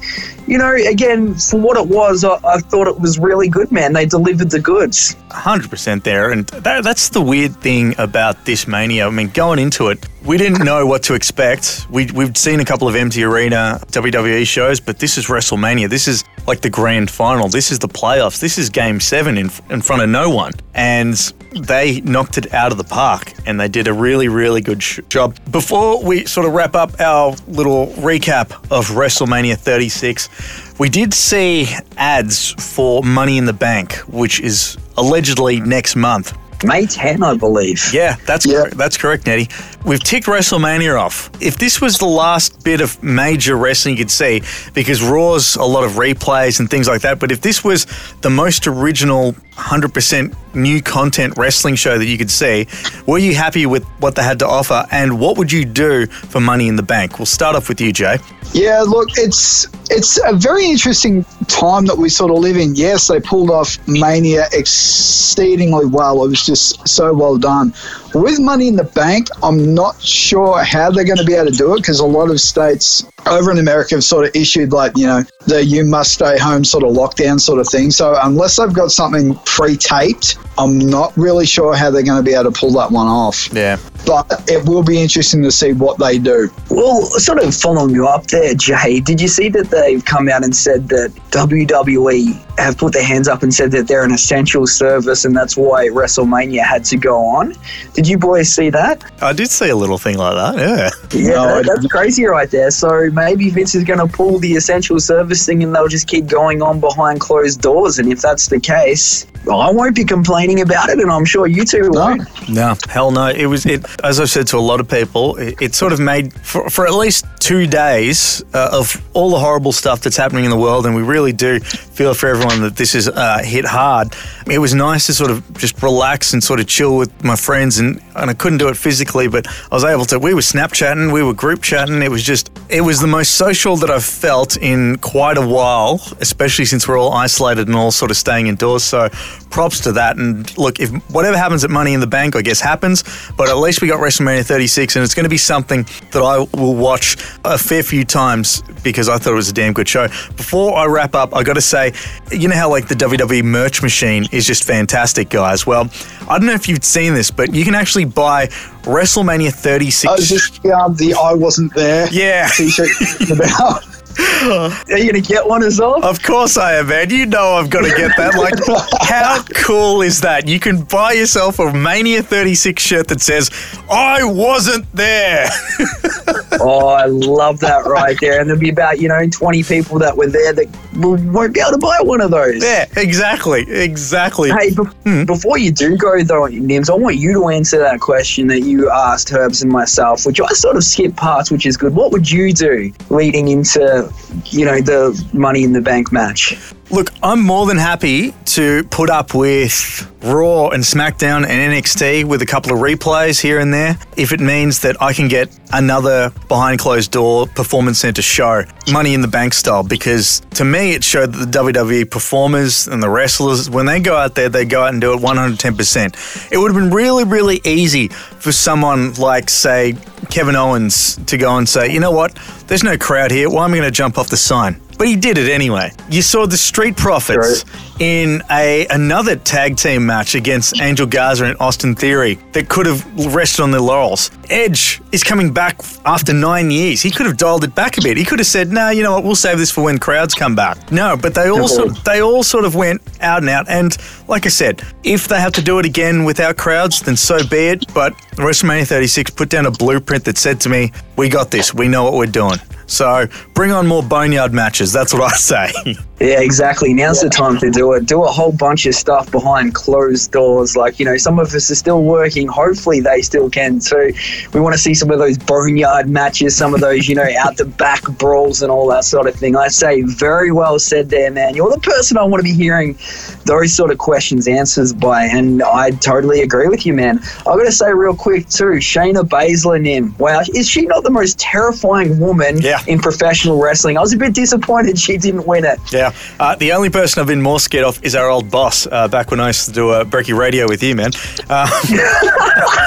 you 0.46 0.58
know, 0.58 0.74
again, 0.74 1.34
for 1.34 1.58
what 1.58 1.76
it 1.78 1.88
was, 1.88 2.24
I, 2.24 2.38
I 2.44 2.58
thought 2.58 2.88
it 2.88 3.00
was 3.00 3.18
really 3.18 3.48
good, 3.48 3.72
man. 3.72 3.94
They 3.94 4.06
delivered 4.06 4.50
the 4.50 4.60
goods. 4.60 5.16
100% 5.30 6.02
there. 6.02 6.30
And 6.30 6.46
that, 6.48 6.84
that's 6.84 7.08
the 7.08 7.22
weird 7.22 7.56
thing 7.56 7.94
about 7.98 8.44
this 8.44 8.68
Mania. 8.68 9.06
I 9.06 9.10
mean, 9.10 9.28
going 9.28 9.58
into 9.58 9.88
it, 9.88 10.06
we 10.26 10.36
didn't 10.36 10.64
know 10.64 10.84
what 10.84 11.04
to 11.04 11.14
expect. 11.14 11.86
We, 11.88 12.10
we've 12.10 12.36
seen 12.36 12.58
a 12.58 12.64
couple 12.64 12.88
of 12.88 12.96
empty 12.96 13.22
arena 13.22 13.80
WWE 13.92 14.46
shows, 14.46 14.80
but 14.80 14.98
this 14.98 15.16
is 15.18 15.26
WrestleMania. 15.26 15.88
This 15.88 16.08
is 16.08 16.24
like 16.48 16.60
the 16.60 16.70
grand 16.70 17.10
final. 17.10 17.48
This 17.48 17.70
is 17.70 17.78
the 17.78 17.88
playoffs. 17.88 18.40
This 18.40 18.58
is 18.58 18.68
game 18.68 18.98
seven 18.98 19.38
in, 19.38 19.50
in 19.70 19.80
front 19.80 20.02
of 20.02 20.08
no 20.08 20.28
one. 20.28 20.52
And 20.74 21.14
they 21.52 22.00
knocked 22.00 22.38
it 22.38 22.52
out 22.52 22.72
of 22.72 22.78
the 22.78 22.84
park 22.84 23.32
and 23.46 23.58
they 23.58 23.68
did 23.68 23.86
a 23.86 23.92
really, 23.92 24.28
really 24.28 24.60
good 24.60 24.82
sh- 24.82 25.00
job. 25.08 25.38
Before 25.52 26.02
we 26.02 26.26
sort 26.26 26.46
of 26.46 26.54
wrap 26.54 26.74
up 26.74 27.00
our 27.00 27.36
little 27.46 27.88
recap 27.98 28.50
of 28.70 28.88
WrestleMania 28.88 29.56
36, 29.56 30.78
we 30.78 30.88
did 30.88 31.14
see 31.14 31.68
ads 31.96 32.52
for 32.74 33.02
Money 33.04 33.38
in 33.38 33.44
the 33.44 33.52
Bank, 33.52 33.94
which 34.08 34.40
is 34.40 34.76
allegedly 34.96 35.60
next 35.60 35.94
month. 35.94 36.36
May 36.64 36.86
10, 36.86 37.22
I 37.22 37.34
believe. 37.34 37.90
Yeah, 37.92 38.16
that's 38.26 38.46
Yeah. 38.46 38.60
correct. 38.60 38.76
That's 38.76 38.96
correct, 38.96 39.26
Nettie. 39.26 39.48
We've 39.84 40.02
ticked 40.02 40.26
WrestleMania 40.26 40.98
off. 41.00 41.30
If 41.40 41.58
this 41.58 41.80
was 41.80 41.98
the 41.98 42.06
last 42.06 42.64
bit 42.64 42.80
of 42.80 43.00
major 43.02 43.56
wrestling 43.56 43.96
you 43.96 44.04
could 44.04 44.10
see, 44.10 44.42
because 44.74 45.00
Raw's 45.02 45.56
a 45.56 45.62
lot 45.64 45.84
of 45.84 45.92
replays 45.92 46.58
and 46.58 46.68
things 46.70 46.88
like 46.88 47.02
that, 47.02 47.18
but 47.18 47.30
if 47.30 47.40
this 47.40 47.62
was 47.62 47.86
the 48.22 48.30
most 48.30 48.66
original 48.66 49.34
100% 49.56 50.34
new 50.54 50.82
content 50.82 51.34
wrestling 51.36 51.74
show 51.76 51.98
that 51.98 52.06
you 52.06 52.18
could 52.18 52.30
see, 52.30 52.66
were 53.06 53.18
you 53.18 53.34
happy 53.34 53.64
with 53.66 53.84
what 54.00 54.14
they 54.16 54.22
had 54.22 54.38
to 54.40 54.46
offer? 54.46 54.84
And 54.90 55.18
what 55.20 55.38
would 55.38 55.52
you 55.52 55.64
do 55.64 56.06
for 56.06 56.40
Money 56.40 56.68
in 56.68 56.76
the 56.76 56.82
Bank? 56.82 57.18
We'll 57.18 57.26
start 57.26 57.56
off 57.56 57.68
with 57.68 57.80
you, 57.80 57.92
Jay. 57.92 58.18
Yeah, 58.52 58.82
look, 58.82 59.08
it's 59.16 59.66
it's 59.90 60.18
a 60.24 60.34
very 60.34 60.66
interesting 60.66 61.24
time 61.48 61.86
that 61.86 61.96
we 61.96 62.08
sort 62.08 62.30
of 62.32 62.38
live 62.38 62.56
in. 62.56 62.74
Yes, 62.74 63.06
they 63.08 63.20
pulled 63.20 63.50
off 63.50 63.76
Mania 63.86 64.46
exceedingly 64.52 65.86
well. 65.86 66.24
It 66.24 66.28
was 66.28 66.44
just 66.46 66.86
so 66.88 67.12
well 67.12 67.36
done. 67.38 67.74
With 68.14 68.40
Money 68.40 68.68
in 68.68 68.76
the 68.76 68.84
Bank, 68.84 69.28
I'm 69.42 69.74
not 69.74 70.00
sure 70.00 70.62
how 70.64 70.90
they're 70.90 71.04
going 71.04 71.18
to 71.18 71.24
be 71.24 71.34
able 71.34 71.50
to 71.50 71.56
do 71.56 71.74
it 71.74 71.78
because 71.78 72.00
a 72.00 72.06
lot 72.06 72.30
of 72.30 72.40
states 72.40 73.04
over 73.26 73.50
in 73.50 73.58
America 73.58 73.94
have 73.96 74.04
sort 74.04 74.26
of 74.26 74.34
issued 74.34 74.72
like 74.72 74.96
you 74.96 75.06
know 75.06 75.22
the 75.46 75.64
you 75.64 75.84
must 75.84 76.14
stay 76.14 76.38
home 76.38 76.64
sort 76.64 76.84
of 76.84 76.90
lockdown 76.90 77.40
sort 77.40 77.58
of 77.58 77.68
thing. 77.68 77.90
So 77.90 78.18
unless 78.22 78.56
they've 78.56 78.72
got 78.72 78.90
something 78.90 79.34
pre-taped, 79.44 80.38
I'm 80.58 80.78
not 80.78 81.16
really 81.16 81.46
sure 81.46 81.74
how 81.74 81.90
they're 81.90 82.02
going 82.02 82.22
to 82.22 82.28
be 82.28 82.34
able 82.34 82.50
to 82.50 82.58
pull 82.58 82.72
that 82.72 82.90
one 82.90 83.06
off. 83.06 83.52
Yeah. 83.52 83.78
But 84.06 84.44
it 84.48 84.66
will 84.66 84.82
be 84.82 85.00
interesting 85.00 85.42
to 85.42 85.50
see 85.50 85.72
what 85.72 85.98
they 85.98 86.18
do. 86.18 86.48
Well, 86.70 87.02
sort 87.02 87.42
of 87.42 87.54
following 87.54 87.94
you 87.94 88.06
up 88.06 88.26
there, 88.28 88.54
Jay, 88.54 89.00
did 89.00 89.20
you 89.20 89.28
see 89.28 89.48
that 89.50 89.70
they've 89.70 90.04
come 90.04 90.28
out 90.28 90.44
and 90.44 90.54
said 90.54 90.88
that 90.88 91.12
WWE 91.30 92.58
have 92.58 92.78
put 92.78 92.92
their 92.92 93.04
hands 93.04 93.28
up 93.28 93.42
and 93.42 93.52
said 93.52 93.70
that 93.72 93.88
they're 93.88 94.04
an 94.04 94.12
essential 94.12 94.66
service 94.66 95.24
and 95.24 95.36
that's 95.36 95.56
why 95.56 95.88
WrestleMania 95.88 96.64
had 96.64 96.84
to 96.86 96.96
go 96.96 97.18
on? 97.18 97.54
Did 97.92 98.05
you 98.08 98.18
boys 98.18 98.52
see 98.52 98.70
that? 98.70 99.02
I 99.22 99.32
did 99.32 99.50
see 99.50 99.68
a 99.68 99.76
little 99.76 99.98
thing 99.98 100.18
like 100.18 100.34
that, 100.34 100.56
yeah. 100.58 100.90
Yeah, 101.18 101.34
No, 101.34 101.46
that- 101.62 101.66
that's 101.66 101.86
crazy 101.88 102.24
right 102.26 102.50
there. 102.50 102.70
So 102.70 103.10
maybe 103.12 103.50
Vince 103.50 103.74
is 103.74 103.84
going 103.84 103.98
to 103.98 104.06
pull 104.06 104.38
the 104.38 104.54
essential 104.56 104.98
service 105.00 105.44
thing 105.46 105.62
and 105.62 105.74
they'll 105.74 105.88
just 105.88 106.06
keep 106.08 106.26
going 106.26 106.62
on 106.62 106.80
behind 106.80 107.20
closed 107.20 107.60
doors. 107.60 107.98
And 107.98 108.12
if 108.12 108.20
that's 108.20 108.48
the 108.48 108.60
case, 108.60 109.26
I 109.50 109.70
won't 109.70 109.94
be 109.94 110.04
complaining 110.04 110.60
about 110.60 110.88
it, 110.88 110.98
and 110.98 111.10
I'm 111.10 111.24
sure 111.24 111.46
you 111.46 111.64
two 111.64 111.88
won't. 111.92 112.22
No, 112.48 112.76
hell 112.88 113.10
no. 113.10 113.28
It 113.28 113.46
was 113.46 113.66
it. 113.66 113.84
As 114.02 114.20
I've 114.20 114.30
said 114.30 114.46
to 114.48 114.56
a 114.56 114.58
lot 114.58 114.80
of 114.80 114.88
people, 114.88 115.36
it, 115.36 115.60
it 115.60 115.74
sort 115.74 115.92
of 115.92 116.00
made 116.00 116.32
for, 116.32 116.68
for 116.68 116.86
at 116.86 116.94
least 116.94 117.26
two 117.38 117.66
days 117.66 118.42
uh, 118.54 118.70
of 118.72 119.00
all 119.14 119.30
the 119.30 119.38
horrible 119.38 119.72
stuff 119.72 120.00
that's 120.00 120.16
happening 120.16 120.44
in 120.44 120.50
the 120.50 120.56
world, 120.56 120.86
and 120.86 120.94
we 120.94 121.02
really 121.02 121.32
do 121.32 121.60
feel 121.60 122.12
for 122.14 122.28
everyone 122.28 122.60
that 122.62 122.76
this 122.76 122.94
is 122.94 123.08
uh, 123.08 123.38
hit 123.42 123.64
hard. 123.64 124.14
It 124.50 124.58
was 124.58 124.74
nice 124.74 125.06
to 125.06 125.14
sort 125.14 125.30
of 125.30 125.56
just 125.58 125.82
relax 125.82 126.32
and 126.32 126.42
sort 126.42 126.60
of 126.60 126.66
chill 126.66 126.96
with 126.96 127.24
my 127.24 127.36
friends, 127.36 127.78
and, 127.78 128.00
and 128.16 128.30
I 128.30 128.34
couldn't 128.34 128.58
do 128.58 128.68
it 128.68 128.76
physically, 128.76 129.28
but 129.28 129.46
I 129.46 129.74
was 129.74 129.84
able 129.84 130.04
to. 130.06 130.18
We 130.18 130.34
were 130.34 130.40
Snapchatting, 130.40 131.12
we 131.12 131.22
were 131.22 131.34
group 131.34 131.62
chatting. 131.62 132.02
It 132.02 132.10
was 132.10 132.22
just, 132.22 132.50
it 132.68 132.80
was 132.80 133.00
the 133.00 133.06
most 133.06 133.36
social 133.36 133.76
that 133.76 133.90
I've 133.90 134.04
felt 134.04 134.56
in 134.56 134.96
quite 134.98 135.38
a 135.38 135.46
while, 135.46 136.00
especially 136.20 136.64
since 136.64 136.88
we're 136.88 136.98
all 136.98 137.12
isolated 137.12 137.68
and 137.68 137.76
all 137.76 137.90
sort 137.90 138.10
of 138.10 138.16
staying 138.16 138.46
indoors. 138.48 138.84
So 138.84 139.08
props 139.50 139.80
to 139.80 139.92
that. 139.92 140.16
And 140.16 140.56
look, 140.58 140.80
if 140.80 140.90
whatever 141.10 141.36
happens 141.36 141.64
at 141.64 141.70
Money 141.70 141.94
in 141.94 142.00
the 142.00 142.06
Bank, 142.06 142.36
I 142.36 142.42
guess 142.42 142.60
happens, 142.60 143.02
but 143.36 143.48
at 143.48 143.56
least 143.56 143.80
we 143.82 143.88
got 143.88 144.00
WrestleMania 144.00 144.44
36, 144.44 144.96
and 144.96 145.04
it's 145.04 145.14
going 145.14 145.24
to 145.24 145.30
be 145.30 145.38
something 145.38 145.84
that 146.12 146.22
I 146.22 146.38
will 146.58 146.74
watch 146.74 147.16
a 147.44 147.56
fair 147.58 147.82
few 147.82 148.04
times 148.04 148.62
because 148.82 149.08
I 149.08 149.18
thought 149.18 149.32
it 149.32 149.36
was 149.36 149.48
a 149.48 149.52
damn 149.52 149.72
good 149.72 149.88
show. 149.88 150.08
Before 150.36 150.76
I 150.76 150.86
wrap 150.86 151.14
up, 151.14 151.34
I 151.34 151.42
got 151.42 151.54
to 151.54 151.60
say, 151.60 151.92
you 152.30 152.48
know 152.48 152.54
how 152.56 152.70
like 152.70 152.88
the 152.88 152.94
WWE 152.94 153.42
merch 153.44 153.82
machine 153.82 154.26
is 154.32 154.46
just 154.46 154.64
fantastic, 154.64 155.28
guys. 155.28 155.66
Well, 155.66 155.90
I 156.28 156.38
don't 156.38 156.46
know 156.46 156.52
if 156.54 156.68
you've 156.68 156.84
seen 156.84 157.14
this, 157.14 157.30
but 157.30 157.54
you 157.54 157.64
can 157.64 157.74
actually 157.74 158.04
buy 158.04 158.46
WrestleMania 158.82 159.52
36. 159.52 160.12
Oh, 160.12 160.16
the, 160.62 160.72
um, 160.72 160.94
the 160.96 161.14
I 161.14 161.32
wasn't 161.34 161.74
there 161.74 162.08
Yeah. 162.10 162.48
t-shirt 162.48 162.88
about? 163.30 163.82
Are 164.46 164.98
you 164.98 165.10
going 165.10 165.22
to 165.22 165.28
get 165.28 165.46
one 165.46 165.62
as 165.62 165.80
well? 165.80 166.04
Of 166.04 166.22
course 166.22 166.56
I 166.56 166.74
am, 166.74 166.88
man. 166.88 167.10
You 167.10 167.26
know 167.26 167.54
I've 167.54 167.70
got 167.70 167.82
to 167.82 167.94
get 167.96 168.16
that. 168.16 168.34
Like, 168.34 168.54
how 169.08 169.42
cool 169.54 170.02
is 170.02 170.20
that? 170.20 170.46
You 170.48 170.60
can 170.60 170.82
buy 170.82 171.12
yourself 171.12 171.58
a 171.58 171.72
Mania 171.72 172.22
36 172.22 172.82
shirt 172.82 173.08
that 173.08 173.20
says, 173.20 173.50
I 173.90 174.24
wasn't 174.24 174.90
there. 174.92 175.48
Oh, 176.58 176.88
I 176.88 177.04
love 177.04 177.60
that 177.60 177.84
right 177.84 178.16
there. 178.20 178.40
And 178.40 178.48
there'll 178.48 178.60
be 178.60 178.70
about, 178.70 178.98
you 178.98 179.08
know, 179.08 179.28
20 179.28 179.62
people 179.64 179.98
that 179.98 180.16
were 180.16 180.26
there 180.26 180.54
that 180.54 180.66
won't 180.96 181.52
be 181.52 181.60
able 181.60 181.72
to 181.72 181.78
buy 181.78 181.98
one 182.00 182.20
of 182.22 182.30
those. 182.30 182.62
yeah, 182.62 182.86
exactly. 182.96 183.62
Exactly. 183.70 184.50
Hey, 184.50 184.70
be- 184.70 184.82
hmm. 185.04 185.24
before 185.24 185.58
you 185.58 185.70
do 185.70 185.96
go 185.96 186.22
though, 186.22 186.42
Nims, 186.42 186.88
I 186.88 186.94
want 186.94 187.16
you 187.16 187.34
to 187.34 187.48
answer 187.48 187.78
that 187.78 188.00
question 188.00 188.46
that 188.48 188.60
you 188.60 188.90
asked 188.90 189.30
Herbs 189.32 189.62
and 189.62 189.70
myself, 189.70 190.24
which 190.24 190.40
I 190.40 190.48
sort 190.48 190.76
of 190.76 190.84
skipped 190.84 191.16
past, 191.16 191.50
which 191.52 191.66
is 191.66 191.76
good. 191.76 191.94
What 191.94 192.10
would 192.12 192.30
you 192.30 192.52
do 192.52 192.90
leading 193.10 193.48
into, 193.48 194.05
you 194.46 194.64
know, 194.64 194.80
the 194.80 195.24
Money 195.32 195.64
in 195.64 195.72
the 195.72 195.80
Bank 195.80 196.12
match? 196.12 196.56
Look, 196.88 197.10
I'm 197.20 197.42
more 197.42 197.66
than 197.66 197.78
happy 197.78 198.32
to 198.44 198.84
put 198.84 199.10
up 199.10 199.34
with 199.34 200.08
Raw 200.22 200.68
and 200.68 200.84
SmackDown 200.84 201.44
and 201.44 201.72
NXT 201.72 202.24
with 202.24 202.42
a 202.42 202.46
couple 202.46 202.72
of 202.72 202.78
replays 202.78 203.40
here 203.40 203.58
and 203.58 203.74
there 203.74 203.98
if 204.16 204.32
it 204.32 204.38
means 204.38 204.80
that 204.82 205.02
I 205.02 205.12
can 205.12 205.26
get 205.26 205.50
another 205.72 206.30
behind 206.46 206.78
closed 206.78 207.10
door 207.10 207.48
performance 207.48 207.98
center 207.98 208.22
show, 208.22 208.62
Money 208.92 209.14
in 209.14 209.20
the 209.20 209.28
Bank 209.28 209.52
style, 209.52 209.82
because 209.82 210.40
to 210.54 210.64
me 210.64 210.92
it 210.92 211.02
showed 211.02 211.32
that 211.32 211.50
the 211.50 211.58
WWE 211.58 212.08
performers 212.08 212.86
and 212.86 213.02
the 213.02 213.10
wrestlers, 213.10 213.68
when 213.68 213.86
they 213.86 213.98
go 213.98 214.16
out 214.16 214.36
there, 214.36 214.48
they 214.48 214.64
go 214.64 214.84
out 214.84 214.92
and 214.92 215.00
do 215.00 215.12
it 215.12 215.20
110%. 215.20 216.52
It 216.52 216.56
would 216.56 216.72
have 216.72 216.80
been 216.80 216.92
really, 216.92 217.24
really 217.24 217.60
easy 217.64 218.08
for 218.08 218.52
someone 218.52 219.12
like, 219.14 219.50
say, 219.50 219.96
Kevin 220.30 220.54
Owens 220.54 221.16
to 221.26 221.36
go 221.36 221.56
and 221.56 221.68
say, 221.68 221.92
you 221.92 221.98
know 221.98 222.12
what, 222.12 222.38
there's 222.68 222.84
no 222.84 222.96
crowd 222.96 223.32
here. 223.32 223.50
Why 223.50 223.64
am 223.64 223.72
I 223.72 223.78
going 223.78 223.88
to 223.88 223.90
jump 223.90 224.18
off 224.18 224.28
the 224.28 224.36
sign? 224.36 224.80
But 224.98 225.08
he 225.08 225.16
did 225.16 225.36
it 225.38 225.50
anyway. 225.50 225.92
You 226.10 226.22
saw 226.22 226.46
the 226.46 226.56
Street 226.56 226.96
Profits 226.96 227.64
in 227.98 228.42
a 228.50 228.86
another 228.88 229.36
tag 229.36 229.76
team 229.76 230.04
match 230.06 230.34
against 230.34 230.80
Angel 230.80 231.06
Garza 231.06 231.44
and 231.44 231.56
Austin 231.60 231.94
Theory 231.94 232.38
that 232.52 232.68
could 232.68 232.86
have 232.86 233.04
rested 233.34 233.62
on 233.62 233.70
their 233.70 233.80
laurels. 233.80 234.30
Edge 234.50 235.00
is 235.12 235.24
coming 235.24 235.52
back 235.52 235.80
after 236.04 236.32
nine 236.32 236.70
years. 236.70 237.02
He 237.02 237.10
could 237.10 237.26
have 237.26 237.36
dialed 237.36 237.64
it 237.64 237.74
back 237.74 237.98
a 237.98 238.02
bit. 238.02 238.16
He 238.16 238.24
could 238.24 238.38
have 238.38 238.46
said, 238.46 238.72
"No, 238.72 238.90
you 238.90 239.02
know 239.02 239.12
what? 239.12 239.24
We'll 239.24 239.34
save 239.34 239.58
this 239.58 239.70
for 239.70 239.84
when 239.84 239.98
crowds 239.98 240.34
come 240.34 240.54
back." 240.54 240.90
No, 240.90 241.16
but 241.16 241.34
they 241.34 241.50
also 241.50 241.88
they 242.04 242.22
all 242.22 242.42
sort 242.42 242.64
of 242.64 242.74
went 242.74 243.02
out 243.20 243.40
and 243.40 243.50
out. 243.50 243.68
And 243.68 243.96
like 244.28 244.46
I 244.46 244.50
said, 244.50 244.82
if 245.04 245.28
they 245.28 245.40
have 245.40 245.52
to 245.52 245.62
do 245.62 245.78
it 245.78 245.86
again 245.86 246.24
without 246.24 246.56
crowds, 246.56 247.00
then 247.00 247.16
so 247.16 247.46
be 247.46 247.68
it. 247.68 247.92
But 247.92 248.14
WrestleMania 248.36 248.86
36 248.86 249.30
put 249.30 249.48
down 249.48 249.66
a 249.66 249.70
blueprint 249.70 250.24
that 250.24 250.38
said 250.38 250.60
to 250.60 250.68
me, 250.68 250.92
"We 251.16 251.28
got 251.28 251.50
this. 251.50 251.74
We 251.74 251.88
know 251.88 252.04
what 252.04 252.14
we're 252.14 252.26
doing." 252.26 252.58
So 252.86 253.26
bring 253.54 253.72
on 253.72 253.86
more 253.86 254.02
boneyard 254.02 254.52
matches. 254.52 254.92
That's 254.92 255.12
what 255.12 255.22
I 255.22 255.36
say. 255.36 255.96
Yeah, 256.18 256.40
exactly. 256.40 256.94
Now's 256.94 257.20
the 257.20 257.28
time 257.28 257.58
to 257.58 257.70
do 257.70 257.92
it. 257.92 258.06
Do 258.06 258.24
a 258.24 258.28
whole 258.28 258.52
bunch 258.52 258.86
of 258.86 258.94
stuff 258.94 259.30
behind 259.30 259.74
closed 259.74 260.32
doors. 260.32 260.74
Like, 260.74 260.98
you 260.98 261.04
know, 261.04 261.18
some 261.18 261.38
of 261.38 261.52
us 261.54 261.70
are 261.70 261.74
still 261.74 262.04
working. 262.04 262.48
Hopefully, 262.48 263.00
they 263.00 263.20
still 263.20 263.50
can 263.50 263.80
too. 263.80 264.14
We 264.54 264.60
want 264.60 264.72
to 264.72 264.78
see 264.78 264.94
some 264.94 265.10
of 265.10 265.18
those 265.18 265.36
boneyard 265.36 266.08
matches, 266.08 266.56
some 266.56 266.72
of 266.72 266.80
those, 266.80 267.06
you 267.06 267.14
know, 267.16 267.28
out 267.38 267.58
the 267.58 267.66
back 267.66 268.02
brawls 268.16 268.62
and 268.62 268.72
all 268.72 268.88
that 268.88 269.04
sort 269.04 269.26
of 269.26 269.34
thing. 269.34 269.56
I 269.56 269.68
say, 269.68 270.00
very 270.04 270.52
well 270.52 270.78
said 270.78 271.10
there, 271.10 271.30
man. 271.30 271.54
You're 271.54 271.70
the 271.70 271.80
person 271.80 272.16
I 272.16 272.22
want 272.22 272.40
to 272.40 272.44
be 272.50 272.54
hearing 272.54 272.98
those 273.44 273.74
sort 273.74 273.90
of 273.90 273.98
questions 273.98 274.48
answers 274.48 274.94
by. 274.94 275.24
And 275.24 275.62
I 275.62 275.90
totally 275.90 276.40
agree 276.40 276.68
with 276.68 276.86
you, 276.86 276.94
man. 276.94 277.18
I've 277.40 277.44
got 277.44 277.64
to 277.64 277.72
say, 277.72 277.92
real 277.92 278.16
quick, 278.16 278.48
too, 278.48 278.76
Shayna 278.80 279.22
Baszler, 279.22 279.82
Nim. 279.82 280.16
Wow, 280.16 280.40
is 280.54 280.66
she 280.66 280.86
not 280.86 281.02
the 281.02 281.10
most 281.10 281.38
terrifying 281.38 282.18
woman 282.18 282.58
Yeah. 282.62 282.75
In 282.86 282.98
professional 282.98 283.60
wrestling? 283.60 283.96
I 283.96 284.00
was 284.00 284.12
a 284.12 284.16
bit 284.16 284.34
disappointed 284.34 284.98
she 285.06 285.16
didn't 285.18 285.46
win 285.46 285.64
it. 285.64 285.78
Yeah. 285.92 286.12
Uh, 286.38 286.56
the 286.56 286.72
only 286.72 286.90
person 286.90 287.20
I've 287.20 287.26
been 287.26 287.42
more 287.42 287.60
scared 287.60 287.84
of 287.84 288.02
is 288.04 288.14
our 288.14 288.28
old 288.28 288.50
boss 288.50 288.86
uh, 288.86 289.08
back 289.08 289.30
when 289.30 289.40
I 289.40 289.48
used 289.48 289.66
to 289.66 289.72
do 289.72 289.90
uh, 289.90 290.04
Breaky 290.04 290.36
Radio 290.36 290.68
with 290.68 290.82
you, 290.82 290.94
man. 290.94 291.10
Uh, 291.48 291.66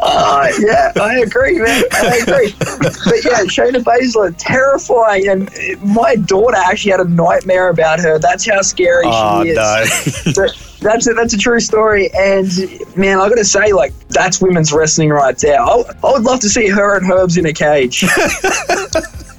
Uh, 0.00 0.48
yeah, 0.58 0.92
I 1.00 1.20
agree, 1.20 1.58
man. 1.58 1.84
I 1.92 2.18
agree. 2.22 2.54
But 2.58 3.24
yeah, 3.24 3.44
Shayna 3.44 3.82
Baszler, 3.82 4.34
terrifying. 4.36 5.28
And 5.28 5.50
my 5.82 6.16
daughter 6.16 6.56
actually 6.56 6.92
had 6.92 7.00
a 7.00 7.08
nightmare 7.08 7.68
about 7.68 8.00
her. 8.00 8.18
That's 8.18 8.48
how 8.48 8.62
scary 8.62 9.04
oh, 9.06 9.42
she 9.42 9.50
is. 9.50 10.36
no. 10.36 10.46
That's 10.80 11.08
a, 11.08 11.14
that's 11.14 11.34
a 11.34 11.38
true 11.38 11.60
story. 11.60 12.10
And 12.14 12.48
man, 12.96 13.18
I 13.18 13.28
got 13.28 13.36
to 13.36 13.44
say, 13.44 13.72
like, 13.72 13.92
that's 14.08 14.40
women's 14.40 14.72
wrestling 14.72 15.10
right 15.10 15.36
there. 15.38 15.60
I, 15.60 15.82
I 16.04 16.12
would 16.12 16.22
love 16.22 16.40
to 16.40 16.48
see 16.48 16.68
her 16.68 16.96
and 16.96 17.10
Herbs 17.10 17.36
in 17.36 17.46
a 17.46 17.52
cage. 17.52 18.04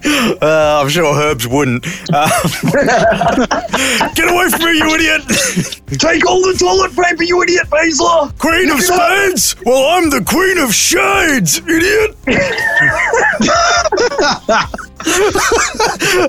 Uh, 0.06 0.80
I'm 0.82 0.90
sure 0.90 1.14
Herbs 1.14 1.48
wouldn't. 1.48 1.86
Uh, 2.14 2.30
get 4.16 4.30
away 4.32 4.50
from 4.50 4.64
me, 4.64 4.78
you 4.78 4.96
idiot! 4.96 5.22
Take 6.00 6.26
all 6.26 6.42
the 6.42 6.56
toilet 6.58 6.96
paper, 6.96 7.24
you 7.24 7.42
idiot, 7.44 7.68
Baszler. 7.68 8.38
Queen 8.40 8.70
of 8.70 8.80
Spades? 8.82 9.56
Well, 9.66 9.98
I'm 9.98 10.10
the 10.10 10.24
Queen 10.24 10.58
of 10.58 10.74
Shades, 10.74 11.58
idiot! 11.68 12.16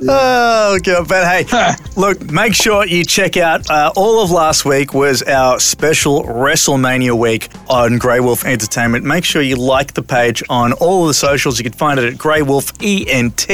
oh 0.09 0.79
god! 0.83 1.09
But 1.09 1.27
hey, 1.27 1.75
look, 1.97 2.31
make 2.31 2.55
sure 2.55 2.87
you 2.87 3.05
check 3.05 3.37
out 3.37 3.69
uh, 3.69 3.93
all 3.97 4.23
of 4.23 4.31
last 4.31 4.65
week 4.65 4.95
was 4.95 5.23
our 5.23 5.59
special 5.59 6.23
WrestleMania 6.23 7.19
week 7.19 7.49
on 7.69 7.99
Grey 7.99 8.21
Wolf 8.21 8.45
Entertainment. 8.45 9.05
Make 9.05 9.25
sure 9.25 9.43
you 9.43 9.57
like 9.57 9.95
the 9.95 10.03
page 10.03 10.43
on 10.49 10.73
all 10.75 11.03
of 11.03 11.09
the 11.09 11.15
socials. 11.15 11.59
You 11.59 11.65
can 11.65 11.73
find 11.73 11.99
it 11.99 12.13
at 12.13 12.19
Grey 12.19 12.43
Wolf 12.43 12.73
ENT. 12.81 13.47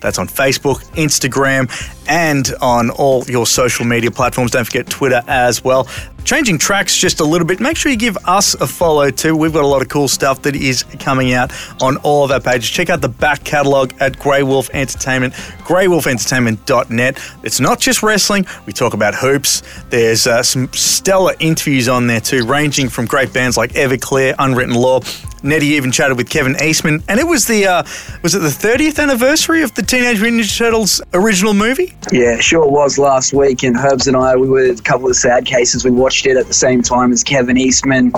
That's 0.00 0.18
on 0.18 0.28
Facebook, 0.28 0.82
Instagram, 0.94 1.68
and 2.08 2.52
on 2.60 2.90
all 2.90 3.24
your 3.24 3.46
social 3.46 3.84
media 3.84 4.10
platforms. 4.10 4.50
Don't 4.50 4.64
forget 4.64 4.86
Twitter 4.88 5.22
as 5.26 5.62
well. 5.64 5.88
Changing 6.24 6.56
tracks 6.56 6.96
just 6.96 7.20
a 7.20 7.24
little 7.24 7.46
bit. 7.46 7.60
Make 7.60 7.76
sure 7.76 7.92
you 7.92 7.98
give 7.98 8.16
us 8.24 8.54
a 8.54 8.66
follow 8.66 9.10
too. 9.10 9.36
We've 9.36 9.52
got 9.52 9.62
a 9.62 9.66
lot 9.66 9.82
of 9.82 9.90
cool 9.90 10.08
stuff 10.08 10.40
that 10.42 10.56
is 10.56 10.82
coming 10.98 11.34
out 11.34 11.52
on 11.82 11.98
all 11.98 12.24
of 12.24 12.30
our 12.30 12.40
pages. 12.40 12.70
Check 12.70 12.88
out 12.88 13.02
the 13.02 13.10
back 13.10 13.44
catalogue 13.44 13.92
at 14.00 14.18
Grey 14.18 14.42
Wolf 14.42 14.70
Entertainment, 14.72 15.34
greywolfentertainment.net. 15.64 17.20
It's 17.42 17.60
not 17.60 17.78
just 17.78 18.02
wrestling. 18.02 18.46
We 18.64 18.72
talk 18.72 18.94
about 18.94 19.14
hoops. 19.14 19.62
There's 19.90 20.26
uh, 20.26 20.42
some 20.42 20.72
stellar 20.72 21.34
interviews 21.40 21.88
on 21.90 22.06
there 22.06 22.20
too, 22.20 22.46
ranging 22.46 22.88
from 22.88 23.04
great 23.04 23.34
bands 23.34 23.58
like 23.58 23.72
Everclear, 23.72 24.34
Unwritten 24.38 24.74
Law, 24.74 25.00
Nettie 25.44 25.66
even 25.66 25.92
chatted 25.92 26.16
with 26.16 26.30
Kevin 26.30 26.56
Eastman, 26.62 27.02
and 27.08 27.20
it 27.20 27.26
was 27.26 27.46
the 27.46 27.66
uh, 27.66 27.82
was 28.22 28.34
it 28.34 28.38
the 28.38 28.48
30th 28.48 28.98
anniversary 28.98 29.62
of 29.62 29.74
the 29.74 29.82
Teenage 29.82 30.20
Mutant 30.20 30.42
Ninja 30.42 30.58
Turtles 30.58 31.02
original 31.12 31.52
movie? 31.52 31.94
Yeah, 32.10 32.40
sure 32.40 32.66
was 32.66 32.98
last 32.98 33.34
week. 33.34 33.62
And 33.62 33.76
Herbs 33.76 34.06
and 34.06 34.16
I, 34.16 34.36
we 34.36 34.48
were 34.48 34.64
a 34.64 34.76
couple 34.76 35.08
of 35.08 35.16
sad 35.16 35.44
cases. 35.44 35.84
We 35.84 35.90
watched 35.90 36.24
it 36.26 36.38
at 36.38 36.46
the 36.46 36.54
same 36.54 36.82
time 36.82 37.12
as 37.12 37.22
Kevin 37.22 37.58
Eastman, 37.58 38.12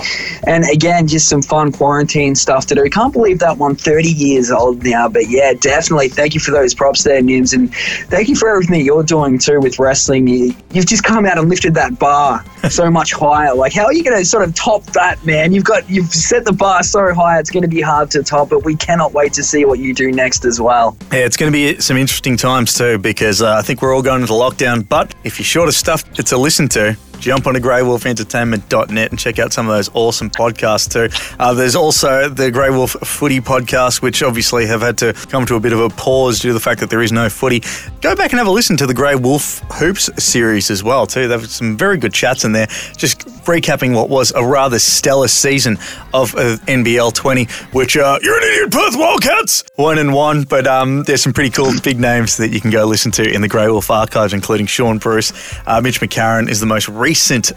and 0.47 0.63
again, 0.71 1.07
just 1.07 1.27
some 1.27 1.41
fun 1.41 1.73
quarantine 1.73 2.33
stuff 2.35 2.65
to 2.67 2.75
do. 2.75 2.89
Can't 2.89 3.11
believe 3.11 3.39
that 3.39 3.57
one 3.57 3.75
30 3.75 4.07
years 4.07 4.49
old 4.49 4.83
now, 4.83 5.09
but 5.09 5.29
yeah, 5.29 5.53
definitely. 5.53 6.07
Thank 6.07 6.33
you 6.33 6.39
for 6.39 6.51
those 6.51 6.73
props 6.73 7.03
there, 7.03 7.21
Nims, 7.21 7.53
and 7.53 7.73
thank 8.09 8.29
you 8.29 8.35
for 8.35 8.47
everything 8.47 8.79
that 8.79 8.85
you're 8.85 9.03
doing 9.03 9.37
too 9.37 9.59
with 9.59 9.79
wrestling. 9.79 10.27
You, 10.27 10.55
you've 10.71 10.87
just 10.87 11.03
come 11.03 11.25
out 11.25 11.37
and 11.37 11.49
lifted 11.49 11.73
that 11.73 11.99
bar 11.99 12.43
so 12.69 12.89
much 12.89 13.11
higher. 13.11 13.53
Like, 13.53 13.73
how 13.73 13.85
are 13.85 13.93
you 13.93 14.03
going 14.03 14.17
to 14.17 14.25
sort 14.25 14.47
of 14.47 14.55
top 14.55 14.83
that, 14.93 15.23
man? 15.25 15.51
You've 15.51 15.65
got 15.65 15.89
you've 15.89 16.13
set 16.13 16.45
the 16.45 16.53
bar 16.53 16.83
so 16.83 17.13
high, 17.17 17.39
it's 17.39 17.49
going 17.49 17.63
to 17.63 17.67
be 17.67 17.81
hard 17.81 18.11
to 18.11 18.23
top, 18.23 18.49
but 18.49 18.63
we 18.63 18.75
cannot 18.75 19.11
wait 19.13 19.33
to 19.33 19.43
see 19.43 19.65
what 19.65 19.79
you 19.79 19.93
do 19.93 20.11
next 20.11 20.45
as 20.45 20.61
well. 20.61 20.95
Yeah, 21.11 21.25
it's 21.25 21.35
going 21.35 21.51
to 21.51 21.55
be 21.55 21.81
some 21.81 21.97
interesting 21.97 22.37
times 22.37 22.73
too 22.75 22.97
because 22.99 23.41
uh, 23.41 23.55
I 23.55 23.61
think 23.61 23.81
we're 23.81 23.93
all 23.93 24.03
going 24.03 24.21
into 24.21 24.33
lockdown. 24.33 24.87
But 24.87 25.15
if 25.23 25.39
you're 25.39 25.45
short 25.45 25.67
of 25.67 25.75
stuff 25.75 26.03
to 26.13 26.37
listen 26.37 26.67
to, 26.69 26.95
jump 27.19 27.47
onto 27.47 27.59
greywolfentertainment.net 27.59 29.11
and 29.11 29.19
check 29.19 29.39
out 29.39 29.53
some 29.53 29.67
of 29.67 29.75
those 29.75 29.89
awesome 29.93 30.29
podcasts 30.29 30.91
too. 30.91 31.09
Uh, 31.39 31.53
there's 31.53 31.75
also 31.75 32.29
the 32.29 32.51
Grey 32.51 32.69
Wolf 32.69 32.91
Footy 33.03 33.39
podcast, 33.39 34.01
which 34.01 34.21
obviously 34.23 34.65
have 34.65 34.81
had 34.81 34.97
to 34.99 35.13
come 35.13 35.45
to 35.45 35.55
a 35.55 35.59
bit 35.59 35.73
of 35.73 35.79
a 35.79 35.89
pause 35.89 36.39
due 36.39 36.49
to 36.49 36.53
the 36.53 36.59
fact 36.59 36.79
that 36.79 36.89
there 36.89 37.01
is 37.01 37.11
no 37.11 37.29
footy. 37.29 37.61
Go 38.01 38.15
back 38.15 38.31
and 38.31 38.37
have 38.37 38.47
a 38.47 38.51
listen 38.51 38.77
to 38.77 38.85
the 38.85 38.93
Grey 38.93 39.15
Wolf 39.15 39.59
Hoops 39.73 40.09
series 40.23 40.69
as 40.69 40.83
well 40.83 41.07
too. 41.07 41.27
There's 41.27 41.51
some 41.51 41.77
very 41.77 41.97
good 41.97 42.13
chats 42.13 42.45
in 42.45 42.51
there, 42.51 42.67
just 42.95 43.19
recapping 43.45 43.95
what 43.95 44.09
was 44.09 44.31
a 44.31 44.45
rather 44.45 44.79
stellar 44.79 45.27
season 45.27 45.77
of 46.13 46.35
uh, 46.35 46.57
NBL 46.67 47.13
20, 47.13 47.45
which 47.71 47.97
uh, 47.97 48.19
you're 48.21 48.37
an 48.37 48.43
idiot, 48.43 48.71
Perth 48.71 48.95
Wildcats, 48.95 49.63
one 49.75 49.97
and 49.97 50.13
one. 50.13 50.43
But 50.43 50.67
um, 50.67 51.03
there's 51.03 51.23
some 51.23 51.33
pretty 51.33 51.49
cool 51.49 51.71
big 51.83 51.99
names 51.99 52.37
that 52.37 52.49
you 52.49 52.61
can 52.61 52.71
go 52.71 52.85
listen 52.85 53.11
to 53.13 53.29
in 53.29 53.41
the 53.41 53.47
Grey 53.47 53.67
Wolf 53.67 53.89
archives, 53.89 54.33
including 54.33 54.67
Shaun 54.67 54.97
Bruce, 54.97 55.33
uh, 55.65 55.81
Mitch 55.81 55.99
McCarron 55.99 56.49
is 56.49 56.59
the 56.59 56.65
most 56.65 56.87
recent 56.87 57.06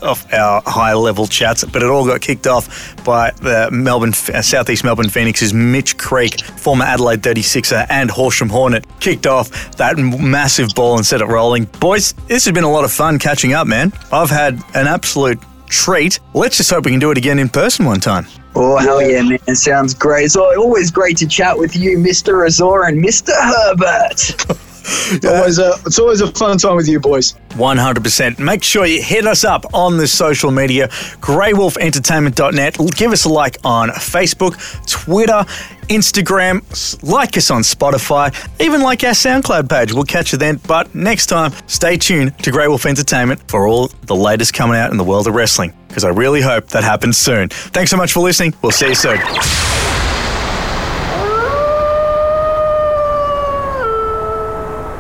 of 0.03 0.33
our 0.33 0.63
high 0.67 0.95
level 0.95 1.27
chats, 1.27 1.65
but 1.65 1.83
it 1.83 1.89
all 1.89 2.07
got 2.07 2.21
kicked 2.21 2.47
off 2.47 3.03
by 3.05 3.31
the 3.33 3.69
Melbourne, 3.73 4.13
uh, 4.33 4.43
Southeast 4.43 4.85
Melbourne 4.85 5.09
Phoenix's 5.09 5.53
Mitch 5.53 5.97
Creek, 5.99 6.41
former 6.41 6.85
Adelaide 6.85 7.23
36er 7.23 7.87
and 7.91 8.11
Horsham 8.11 8.49
Hornet, 8.49 8.87
kicked 9.01 9.27
off 9.27 9.77
that 9.77 9.99
massive 9.99 10.71
ball 10.75 10.97
and 10.97 11.05
set 11.05 11.21
it 11.21 11.27
rolling. 11.27 11.65
Boys, 11.81 12.13
this 12.29 12.45
has 12.45 12.55
been 12.55 12.65
a 12.65 12.71
lot 12.71 12.85
of 12.85 12.93
fun 12.93 13.19
catching 13.19 13.53
up, 13.53 13.67
man. 13.67 13.93
I've 14.13 14.31
had 14.31 14.55
an 14.75 14.87
absolute 14.87 15.39
treat. 15.67 16.21
Let's 16.35 16.57
just 16.57 16.71
hope 16.71 16.85
we 16.85 16.91
can 16.91 17.01
do 17.01 17.11
it 17.11 17.19
again 17.19 17.39
in 17.39 17.49
person 17.49 17.87
one 17.87 18.01
time. 18.01 18.27
Oh, 18.55 18.77
hell 18.79 19.01
yeah, 19.03 19.23
man. 19.23 19.39
It 19.47 19.57
sounds 19.57 19.95
great. 19.95 20.25
It's 20.25 20.37
always 20.37 20.91
great 20.91 21.17
to 21.19 21.27
chat 21.27 21.57
with 21.57 21.77
you, 21.77 21.99
Mr. 21.99 22.47
Azor 22.47 22.85
and 22.85 23.03
Mr. 23.03 23.33
Herbert. 23.33 24.61
It's 24.85 25.27
always 25.27 25.59
a 25.59 25.73
it's 25.87 25.99
always 25.99 26.21
a 26.21 26.31
fun 26.33 26.59
time 26.59 26.77
with 26.77 26.89
you 26.89 27.01
boys. 27.01 27.35
100%. 27.51 28.39
Make 28.39 28.63
sure 28.63 28.87
you 28.87 29.03
hit 29.03 29.27
us 29.27 29.45
up 29.45 29.65
on 29.75 29.97
the 29.97 30.07
social 30.07 30.51
media, 30.51 30.89
greywolfentertainment.net. 30.89 32.77
Give 32.97 33.13
us 33.13 33.25
a 33.25 33.29
like 33.29 33.59
on 33.65 33.89
Facebook, 33.91 34.55
Twitter, 34.89 35.45
Instagram, 35.89 36.63
like 37.03 37.37
us 37.37 37.51
on 37.51 37.63
Spotify, 37.63 38.33
even 38.61 38.83
like 38.83 39.03
our 39.03 39.11
SoundCloud 39.11 39.69
page. 39.69 39.93
We'll 39.93 40.05
catch 40.05 40.33
you 40.33 40.39
then. 40.39 40.61
But 40.67 40.95
next 40.95 41.27
time, 41.27 41.53
stay 41.67 41.97
tuned 41.97 42.39
to 42.39 42.51
Grey 42.53 42.69
Wolf 42.69 42.87
Entertainment 42.87 43.49
for 43.51 43.67
all 43.67 43.89
the 44.07 44.17
latest 44.17 44.55
coming 44.55 44.77
out 44.77 44.93
in 44.93 44.97
the 44.97 45.05
world 45.05 45.27
of 45.27 45.35
wrestling, 45.35 45.75
because 45.89 46.05
I 46.05 46.11
really 46.11 46.41
hope 46.41 46.69
that 46.69 46.85
happens 46.85 47.19
soon. 47.19 47.49
Thanks 47.49 47.91
so 47.91 47.97
much 47.97 48.13
for 48.13 48.21
listening. 48.21 48.55
We'll 48.63 48.73
see 48.73 48.89
you 48.89 48.95
soon. 48.95 49.19